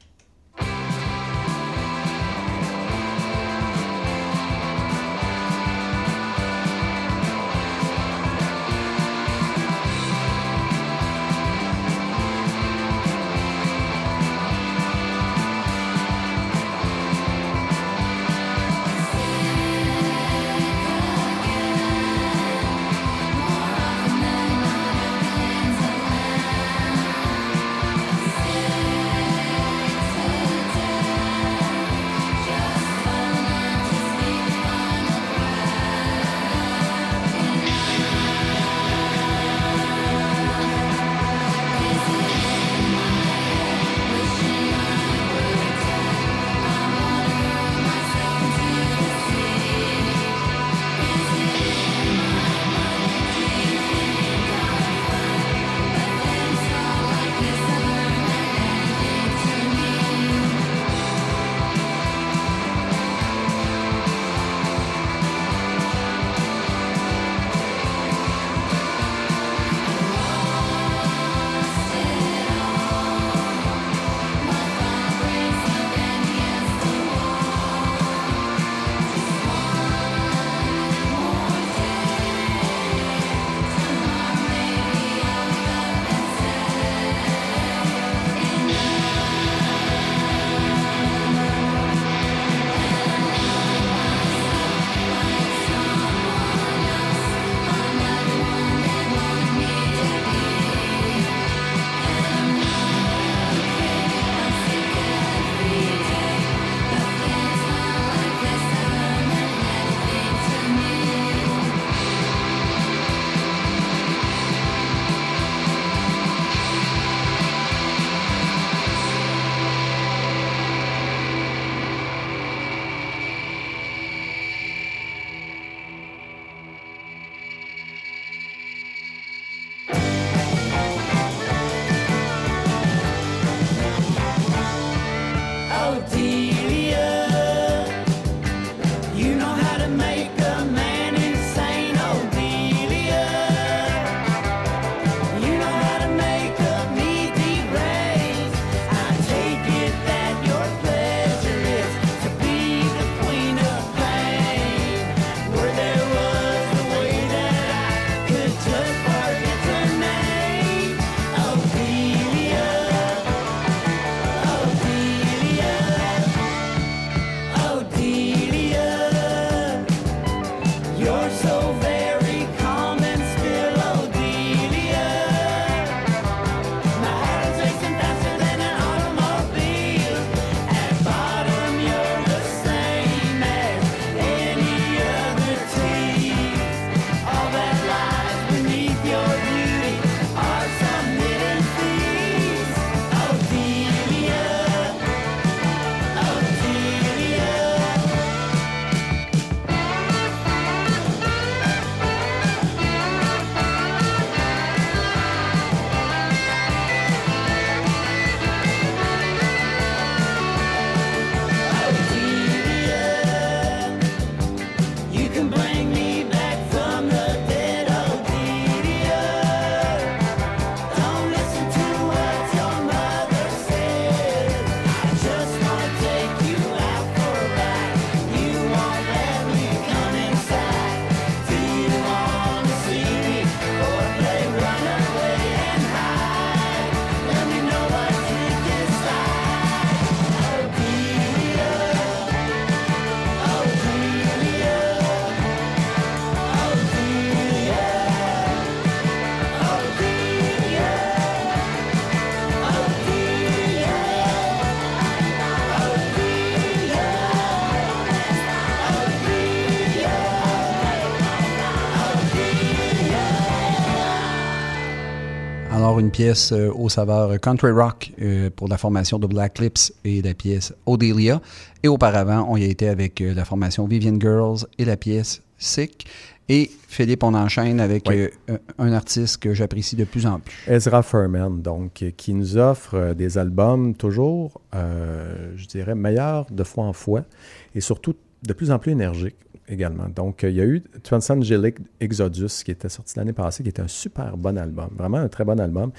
[266.16, 270.34] Pièce euh, aux saveurs country rock euh, pour la formation de Black Lips et la
[270.34, 271.42] pièce Odelia.
[271.84, 275.42] Et auparavant, on y a été avec euh, la formation Vivian Girls et la pièce
[275.58, 276.08] Sick.
[276.48, 278.30] Et Philippe, on enchaîne avec Oui.
[278.50, 280.56] euh, un artiste que j'apprécie de plus en plus.
[280.74, 286.94] Ezra Furman, donc, qui nous offre des albums toujours, je dirais, meilleurs de fois en
[286.94, 287.26] fois
[287.74, 289.36] et surtout de plus en plus énergiques
[289.68, 293.82] Donc, euh, il y a eu Transangelic Exodus qui était sorti l'année passée, qui était
[293.82, 295.92] un super bon album, vraiment un très bon album.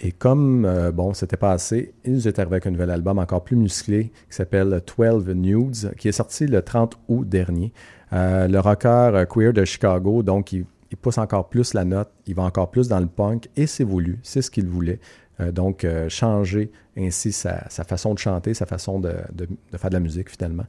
[0.00, 3.42] Et comme, euh, bon, c'était passé, il nous est arrivé avec un nouvel album encore
[3.42, 7.72] plus musclé qui s'appelle 12 Nudes, qui est sorti le 30 août dernier.
[8.12, 10.66] Euh, le rocker queer de Chicago, donc, il
[11.00, 14.18] pousse encore plus la note, il va encore plus dans le punk, et c'est voulu,
[14.22, 15.00] c'est ce qu'il voulait.
[15.40, 19.12] Euh, donc, euh, changer ainsi sa, façon de chanter, sa façon de
[19.76, 20.64] faire de la musique, finalement.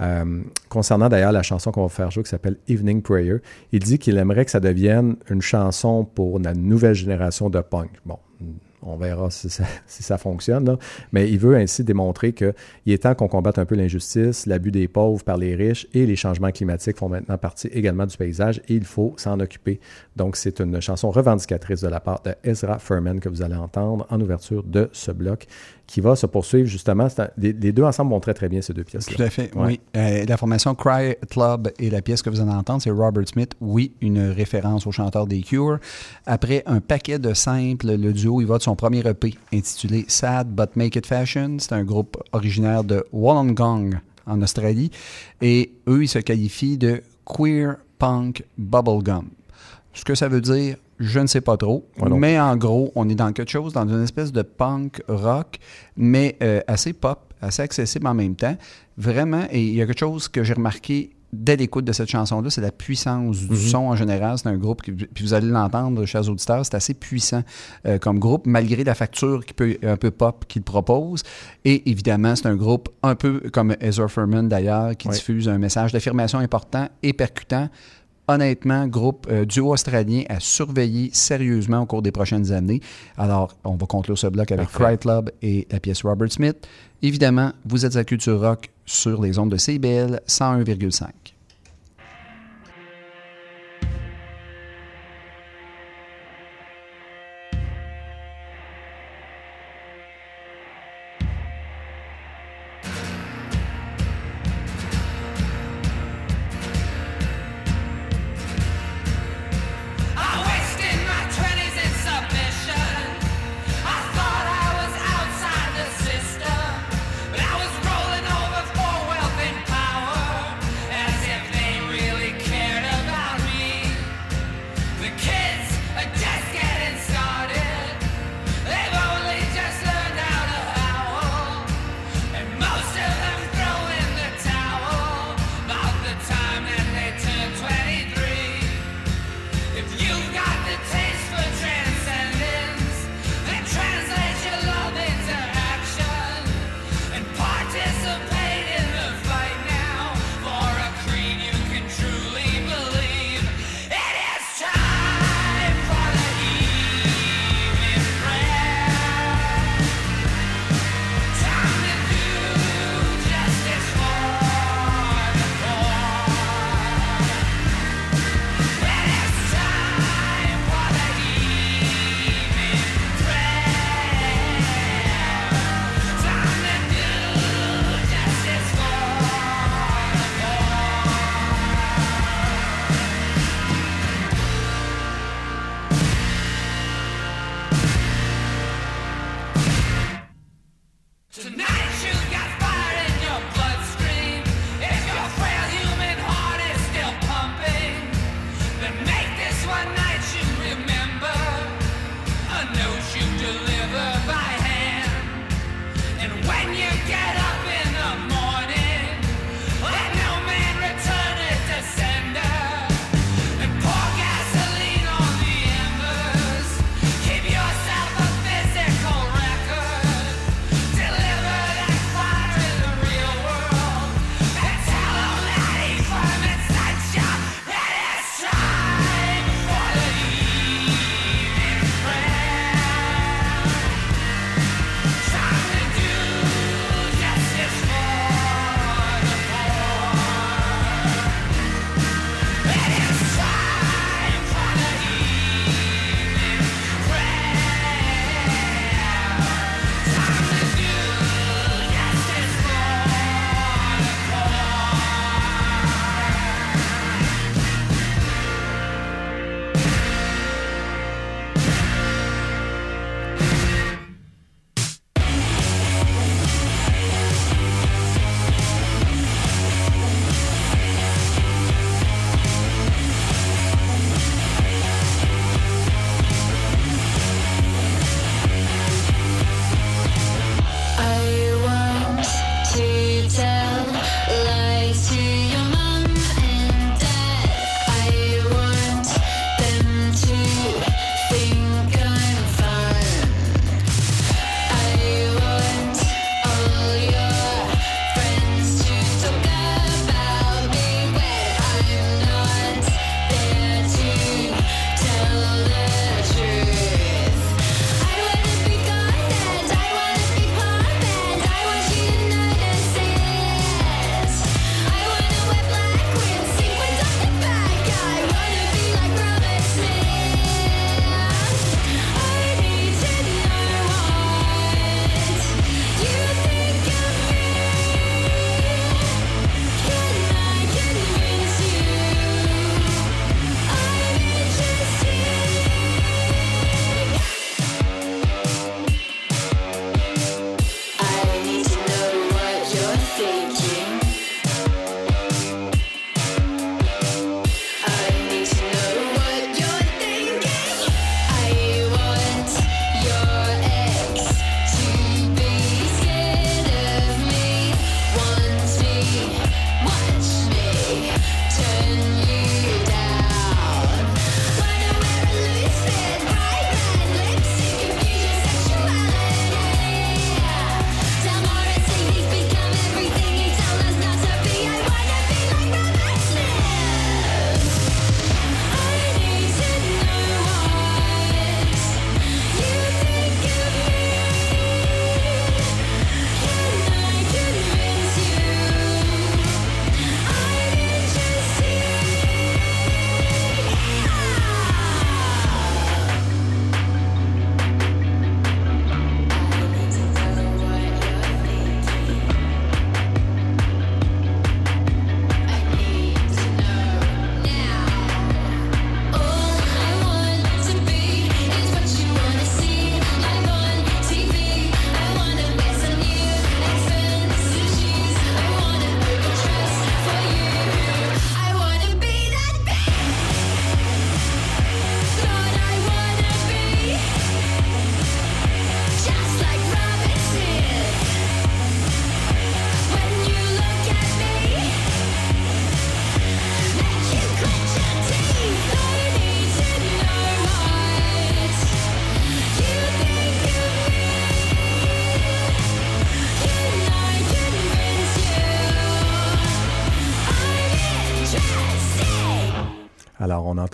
[0.00, 3.38] Euh, concernant d'ailleurs la chanson qu'on va faire jouer qui s'appelle Evening Prayer,
[3.72, 7.90] il dit qu'il aimerait que ça devienne une chanson pour la nouvelle génération de punk.
[8.06, 8.18] Bon,
[8.82, 10.76] on verra si ça, fonctionne,
[11.12, 12.52] mais il veut ainsi démontrer qu'il
[12.86, 16.16] est temps qu'on combatte un peu l'injustice, l'abus des pauvres par les riches et les
[16.16, 19.80] changements climatiques font maintenant partie également du paysage et il faut s'en occuper.
[20.16, 24.06] Donc, c'est une chanson revendicatrice de la part de Ezra Furman que vous allez entendre
[24.10, 25.46] en ouverture de ce bloc
[25.86, 27.08] qui va se poursuivre justement.
[27.36, 29.06] Les, les deux ensemble vont très très bien ces deux pièces.
[29.06, 29.80] Tout à fait, oui.
[29.96, 33.52] Euh, la formation Cry Club et la pièce que vous allez entendre, c'est Robert Smith.
[33.60, 35.78] Oui, une référence au chanteur des Cure.
[36.26, 40.48] Après un paquet de simples, le duo, il va de son premier EP intitulé Sad
[40.48, 41.56] But Make It Fashion.
[41.58, 44.90] C'est un groupe originaire de Wollongong en Australie.
[45.40, 49.28] Et eux, ils se qualifient de Queer Punk Bubblegum.
[49.94, 51.86] Ce que ça veut dire, je ne sais pas trop.
[52.16, 55.58] Mais en gros, on est dans quelque chose, dans une espèce de punk rock,
[55.96, 58.56] mais euh, assez pop, assez accessible en même temps.
[58.96, 62.50] Vraiment, et il y a quelque chose que j'ai remarqué dès l'écoute de cette chanson-là,
[62.50, 63.56] c'est la puissance du Mhm.
[63.56, 64.36] son en général.
[64.36, 67.42] C'est un groupe, qui, puis vous allez l'entendre, chers auditeurs, c'est assez puissant
[67.86, 71.22] euh, comme groupe, malgré la facture qui peut, un peu pop qu'il propose.
[71.64, 75.14] Et évidemment, c'est un groupe un peu comme Ezra Furman d'ailleurs, qui Oui.
[75.14, 77.70] diffuse un message d'affirmation important et percutant.
[78.32, 82.80] Honnêtement, groupe euh, duo australien à surveiller sérieusement au cours des prochaines années.
[83.18, 84.70] Alors, on va conclure ce bloc avec.
[84.70, 86.56] Cry Club et la pièce Robert Smith.
[87.02, 91.31] Évidemment, vous êtes à Culture Rock sur les ondes de CBL 101,5.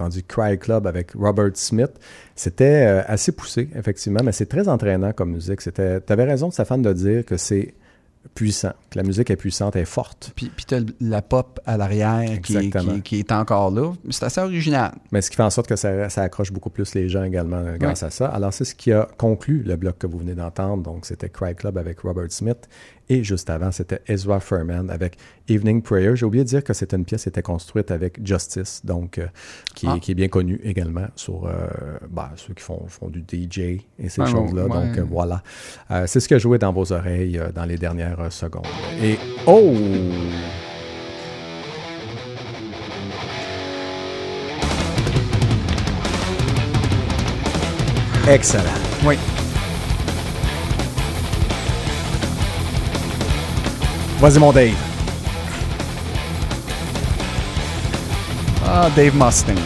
[0.09, 1.91] Entendu Cry Club avec Robert Smith.
[2.35, 5.61] C'était euh, assez poussé, effectivement, mais c'est très entraînant comme musique.
[5.61, 7.75] Tu avais raison, Stéphane, de dire que c'est
[8.35, 10.33] puissant, que la musique est puissante, est forte.
[10.35, 12.95] Puis, puis tu as la pop à l'arrière qui, est- Exactement.
[12.97, 13.93] qui, qui est encore là.
[14.11, 14.93] C'est assez original.
[15.13, 17.57] Mais ce qui fait en sorte que ça, ça accroche beaucoup plus les gens également
[17.65, 18.27] euh, grâce à ça.
[18.29, 20.83] Alors, c'est ce qui a conclu le bloc que vous venez d'entendre.
[20.83, 22.69] Donc, c'était Cry Club avec Robert Smith.
[23.11, 25.17] Et juste avant, c'était Ezra Furman avec
[25.49, 26.15] Evening Prayer.
[26.15, 29.27] J'ai oublié de dire que c'était une pièce qui était construite avec Justice, donc euh,
[29.75, 29.99] qui, est- Ah.
[29.99, 31.51] qui est bien connu également sur euh,
[32.11, 33.59] ben, ceux qui font, font du DJ
[33.99, 34.67] et ces Ouais, choses-là.
[34.67, 34.87] ouais.
[34.89, 35.43] Donc, euh, voilà.
[35.91, 38.67] Euh, c'est ce qui a joué dans vos oreilles dans les dernières secondes.
[39.03, 39.17] Et
[39.47, 39.73] oh!
[48.29, 48.63] Excellent.
[49.07, 49.17] Oui.
[54.21, 54.75] Vas-y, mon Dave.
[58.67, 59.57] Ah, Dave Mustaine.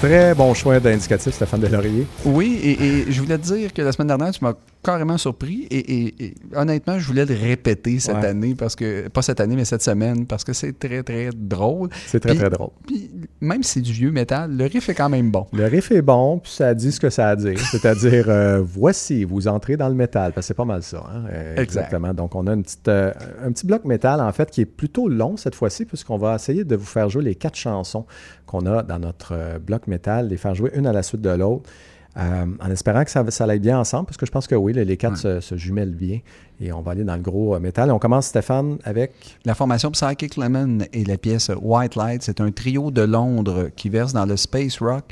[0.00, 2.06] Très bon choix d'indicatif, Stéphane Delaurier.
[2.24, 5.66] Oui, et je voulais te dire que la semaine dernière, tu m'as carrément surpris.
[5.70, 8.26] Et, et- et honnêtement, je voulais le répéter cette Ouais.
[8.26, 11.88] année, parce que pas cette année, mais cette semaine, parce que c'est très, très drôle.
[12.06, 12.70] C'est très, très drôle.
[12.86, 13.10] Puis,
[13.40, 15.46] même si c'est du vieux métal, le riff est quand même bon.
[15.52, 17.58] Le riff est bon, puis ça dit ce que ça a à dire.
[17.58, 20.32] C'est-à-dire, euh, voici, vous entrez dans le métal.
[20.32, 21.04] Parce que c'est pas mal ça.
[21.12, 21.24] hein.
[21.30, 21.62] Euh, Exact.
[21.62, 22.14] Exactement.
[22.14, 23.12] Donc, on a une petite, euh,
[23.44, 26.64] un petit bloc métal, en fait, qui est plutôt long cette fois-ci, puisqu'on va essayer
[26.64, 28.06] de vous faire jouer les quatre chansons
[28.46, 31.68] qu'on a dans notre bloc métal, les faire jouer une à la suite de l'autre.
[32.16, 34.72] Euh, en espérant que ça, ça aille bien ensemble, parce que je pense que oui,
[34.72, 36.20] les, les quatre se, se jumellent bien.
[36.60, 37.90] Et on va aller dans le gros euh, métal.
[37.92, 39.12] On commence, Stéphane, avec.
[39.44, 43.88] La formation Psychic Lemon et la pièce White Light, c'est un trio de Londres qui
[43.88, 45.04] verse dans le space rock.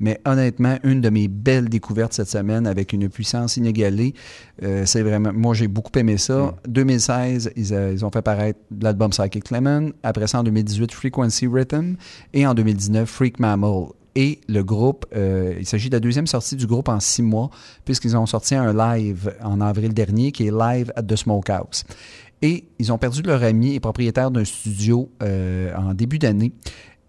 [0.00, 4.14] Mais honnêtement, une de mes belles découvertes cette semaine avec une puissance inégalée.
[4.62, 6.54] Euh, c'est vraiment, moi j'ai beaucoup aimé ça.
[6.66, 9.92] 2016, ils, euh, ils ont fait paraître l'album Psychic Lemon.
[10.02, 11.96] Après ça, en 2018, Frequency Rhythm.
[12.32, 13.88] Et en 2019, Freak Mammal.
[14.16, 17.50] Et le groupe, euh, il s'agit de la deuxième sortie du groupe en six mois,
[17.84, 21.84] puisqu'ils ont sorti un live en avril dernier qui est Live at the Smokehouse.
[22.42, 26.52] Et ils ont perdu leur ami et propriétaire d'un studio euh, en début d'année.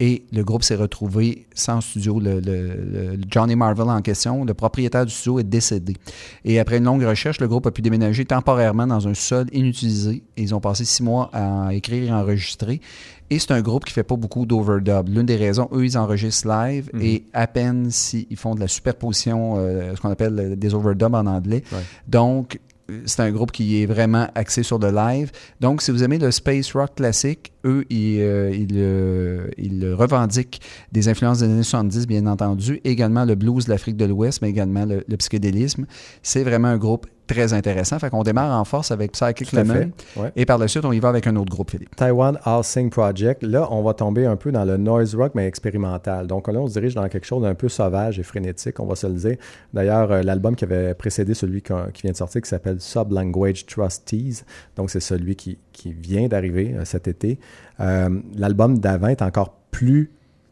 [0.03, 2.19] Et le groupe s'est retrouvé sans studio.
[2.19, 5.95] Le, le- le Johnny Marvel en question, le propriétaire du studio, est décédé.
[6.43, 10.23] Et après une longue recherche, le groupe a pu déménager temporairement dans un sol inutilisé.
[10.37, 12.81] Et ils ont passé six mois à écrire et enregistrer.
[13.29, 15.07] Et c'est un groupe qui fait pas beaucoup d'overdub.
[15.07, 17.01] L'une des raisons, eux, ils enregistrent live Mhm.
[17.01, 21.27] et à peine s'ils font de la superposition, euh, ce qu'on appelle des overdubs en
[21.27, 21.63] anglais.
[21.71, 21.77] Ouais.
[22.07, 22.59] Donc,
[23.05, 25.31] c'est un groupe qui est vraiment axé sur le live.
[25.59, 30.61] Donc, si vous aimez le space rock classique, eux, ils, euh, euh, revendiquent
[30.91, 32.80] des influences des années 70, bien entendu.
[32.84, 35.85] Également le blues de l'Afrique de l'Ouest, mais également le, le psychédélisme.
[36.23, 37.99] C'est vraiment un groupe très intéressant.
[37.99, 39.91] Fait qu'on démarre en force avec Psychic Lemon.
[40.17, 40.31] ouais.
[40.35, 41.95] Et par la suite, on y va avec un autre groupe, Philippe.
[41.95, 43.43] Taiwan Housing Project.
[43.43, 46.27] Là, on va tomber un peu dans le noise rock, mais expérimental.
[46.27, 48.95] Donc là, on se dirige dans quelque chose d'un peu sauvage et frénétique, on va
[48.95, 49.37] se le dire.
[49.73, 54.43] D'ailleurs, euh, l'album qui avait précédé celui qui vient de sortir, qui s'appelle Sublanguage Trustees,
[54.75, 57.39] donc c'est celui qui, qui vient d'arriver euh, cet été.
[57.79, 60.11] Euh, L'album d'avant est encore plus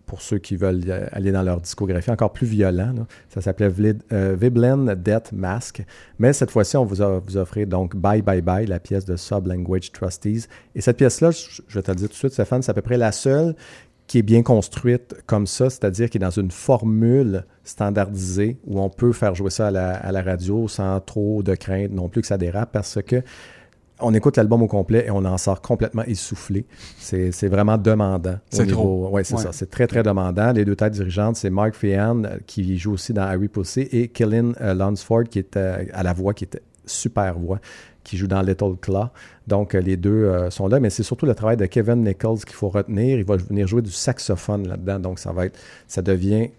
[0.09, 0.81] pour ceux qui veulent
[1.11, 2.95] aller dans leur discographie, encore plus violent.
[3.29, 3.71] Ça s'appelait
[4.11, 5.83] euh, Viblen Death Mask.
[6.17, 9.91] Mais cette fois-ci, on vous a vous donc Bye Bye Bye, la pièce de Sublanguage
[9.91, 10.47] Trustees.
[10.73, 12.81] Et cette pièce-là, je vais te le dire tout de suite, Stéphane, c'est à peu
[12.81, 13.55] près la seule
[14.07, 18.89] qui est bien construite comme ça, c'est-à-dire qui est dans une formule standardisée où on
[18.89, 22.39] peut faire jouer ça à la radio sans trop de crainte non plus que ça
[22.39, 23.21] dérape parce que
[24.01, 26.65] on écoute l'album au complet et on en sort complètement essoufflé.
[26.97, 28.33] C'est c'est vraiment demandant.
[28.33, 29.09] au C'est niveau- trop.
[29.09, 29.41] Ouais, c'est Ouais.
[29.43, 29.51] ça.
[29.51, 30.51] C'est très, très demandant.
[30.51, 34.07] Les deux têtes dirigeantes, c'est Mark Feehan, euh, qui joue aussi dans Harry Pussy, et
[34.07, 37.59] Kellen euh, Lunsford, qui est euh, à la voix, qui était super voix,
[38.03, 39.09] qui joue dans Little Claw.
[39.47, 42.39] Donc, euh, les deux euh, sont là, mais c'est surtout le travail de Kevin Nichols
[42.39, 43.17] qu'il faut retenir.
[43.19, 46.49] Il va venir jouer du saxophone là-dedans, donc ça va être, ça devient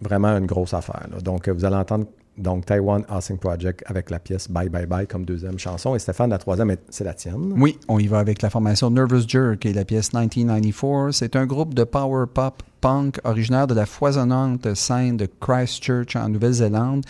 [0.00, 1.06] vraiment une grosse affaire.
[1.12, 1.20] là.
[1.20, 2.06] Donc, vous allez entendre
[2.38, 5.94] donc Taiwan Housing Project avec la pièce Bye Bye Bye comme deuxième chanson.
[5.94, 7.54] Et Stéphane, la troisième, est- c'est la tienne.
[7.56, 11.16] Oui, on y va avec la formation Nervous Jerk et la pièce 1994.
[11.16, 16.28] C'est un groupe de power pop punk originaire de la foisonnante scène de Christchurch en
[16.28, 17.04] Nouvelle-Zélande.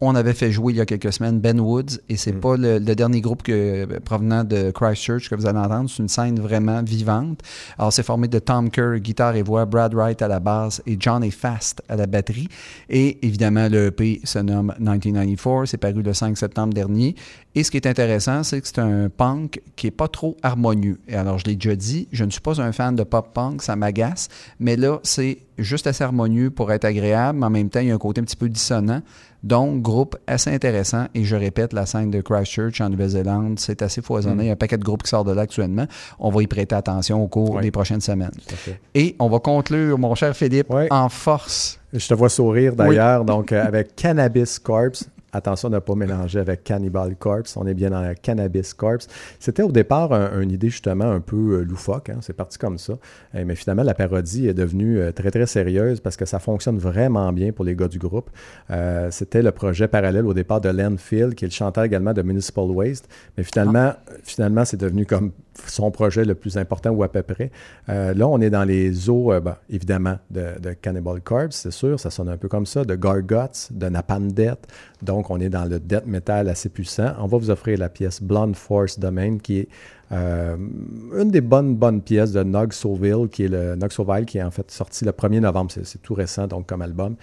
[0.00, 2.78] On avait fait jouer il y a quelques semaines Ben Woods et c'est pas le,
[2.78, 5.90] le dernier groupe que, provenant de Christchurch que vous allez entendre.
[5.90, 7.40] C'est une scène vraiment vivante.
[7.78, 10.96] Alors, c'est formé de Tom Kerr, guitare et voix, Brad Wright à la basse et
[10.98, 12.48] Johnny Fast à la batterie.
[12.88, 15.68] Et évidemment, le EP se nomme 1994.
[15.68, 17.14] C'est paru le 5 septembre dernier.
[17.54, 21.00] Et ce qui est intéressant, c'est que c'est un punk qui est pas trop harmonieux.
[21.08, 23.62] Et alors, je l'ai déjà dit, je ne suis pas un fan de pop punk,
[23.62, 24.28] ça m'agace.
[24.60, 27.90] Mais là, c'est juste assez harmonieux pour être agréable, mais en même temps, il y
[27.90, 29.00] a un côté un petit peu dissonant.
[29.42, 31.06] Donc, groupe assez intéressant.
[31.14, 34.34] Et je répète, la scène de Christchurch en Nouvelle-Zélande, c'est assez foisonné.
[34.34, 34.40] Mm.
[34.40, 35.86] Il y a un paquet de groupes qui sortent de là actuellement.
[36.18, 37.62] On va y prêter attention au cours Oui.
[37.62, 38.30] des prochaines semaines.
[38.94, 40.84] Et on va conclure, mon cher Philippe, Oui.
[40.90, 41.78] en force.
[41.92, 43.24] Je te vois sourire d'ailleurs.
[43.24, 45.08] Donc, euh, avec Cannabis Corpse.
[45.32, 47.56] Attention de ne pas mélanger avec Cannibal Corpse.
[47.56, 49.06] On est bien dans la Cannabis Corpse.
[49.38, 52.10] C'était au départ un- une idée justement un peu euh, loufoque.
[52.10, 52.18] hein.
[52.20, 52.94] C'est parti comme ça.
[53.34, 56.78] Euh, mais finalement, la parodie est devenue euh, très, très sérieuse parce que ça fonctionne
[56.78, 58.30] vraiment bien pour les gars du groupe.
[58.70, 62.12] Euh, C'était le projet parallèle au départ de Len Phil, qui est le chanteur également
[62.12, 63.08] de Municipal Waste.
[63.36, 63.92] Mais finalement,
[64.24, 65.30] finalement c'est devenu comme
[65.66, 67.50] son projet le plus important ou à peu près.
[67.88, 71.70] Euh, là, on est dans les eaux, euh, ben, évidemment, de, de Cannibal Corpse, c'est
[71.70, 74.66] sûr, ça sonne un peu comme ça, de Gargots, de Napalm Death.
[75.02, 77.12] Donc, on est dans le death metal assez puissant.
[77.18, 79.68] On va vous offrir la pièce Blonde Force Domain, qui est
[80.12, 80.56] euh,
[81.16, 84.42] une des bonnes, bonnes pièces de Nog Soville, qui est le Nog Soville, qui est
[84.42, 85.72] en fait sorti le 1er novembre.
[85.82, 87.16] C'est, tout récent, donc, comme album.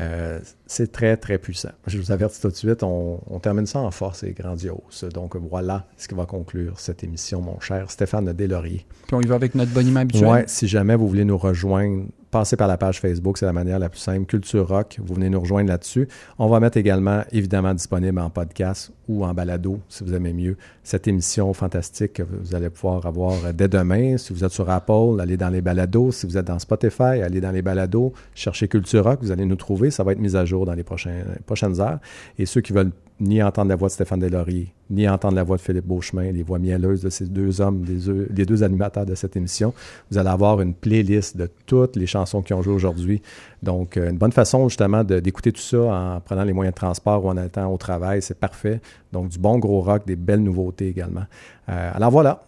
[0.00, 1.70] Euh, c'est très, très puissant.
[1.86, 5.06] Je vous avertis tout de suite, on, on termine ça en force et grandiose.
[5.12, 8.86] Donc, voilà ce qui va conclure cette émission, mon cher Stéphane Deslauriers.
[9.06, 10.28] Puis on y va avec notre boniment habituel.
[10.28, 13.78] Ouais, si jamais vous voulez nous rejoindre, passez par la page Facebook, c'est la manière
[13.78, 14.26] la plus simple.
[14.26, 16.08] Culture Rock, vous venez nous rejoindre là-dessus.
[16.36, 20.56] On va mettre également, évidemment, disponible en podcast ou en balado, si vous aimez mieux,
[20.84, 24.18] cette émission fantastique que vous allez pouvoir avoir dès demain.
[24.18, 26.12] Si vous êtes sur Apple, allez dans les balados.
[26.12, 29.56] Si vous êtes dans Spotify, allez dans les balados, cherchez Culture Rock, vous allez nous
[29.56, 29.90] trouver.
[29.90, 31.98] Ça va être mis à jour dans les prochains- prochaines heures.
[32.38, 35.56] Et ceux qui veulent ni entendre la voix de Stéphane Deslauriers, ni entendre la voix
[35.56, 39.14] de Philippe Beauchemin, les voix mielleuses de ces deux hommes, des les deux animateurs de
[39.14, 39.72] cette émission.
[40.10, 43.22] Vous allez avoir une playlist de toutes les chansons qui ont joué aujourd'hui.
[43.64, 47.24] Donc, euh, une bonne façon justement d'écouter tout ça en prenant les moyens de transport
[47.24, 48.80] ou en étant au travail, c'est parfait.
[49.12, 51.24] Donc, du bon gros rock, des belles nouveautés également.
[51.68, 52.42] Euh, alors voilà.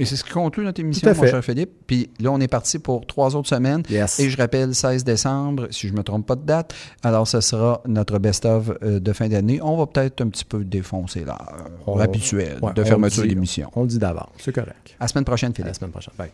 [0.00, 1.70] Et c'est ce qui conclut notre émission, à mon cher Philippe.
[1.86, 3.82] Puis là, on est parti pour trois autres semaines.
[3.90, 4.20] Yes.
[4.20, 6.72] Et je rappelle, 16 décembre, si je ne me trompe pas de date.
[7.02, 9.60] Alors, ce sera notre best-of euh, de fin d'année.
[9.60, 13.70] On va peut-être un petit peu défoncer l'heure habituelle ouais, de fermeture d'émission.
[13.74, 14.94] On le dit d'avance, c'est correct.
[15.00, 15.68] À la semaine prochaine, À Philippe.
[15.68, 16.14] la semaine prochaine.
[16.16, 16.30] Bye.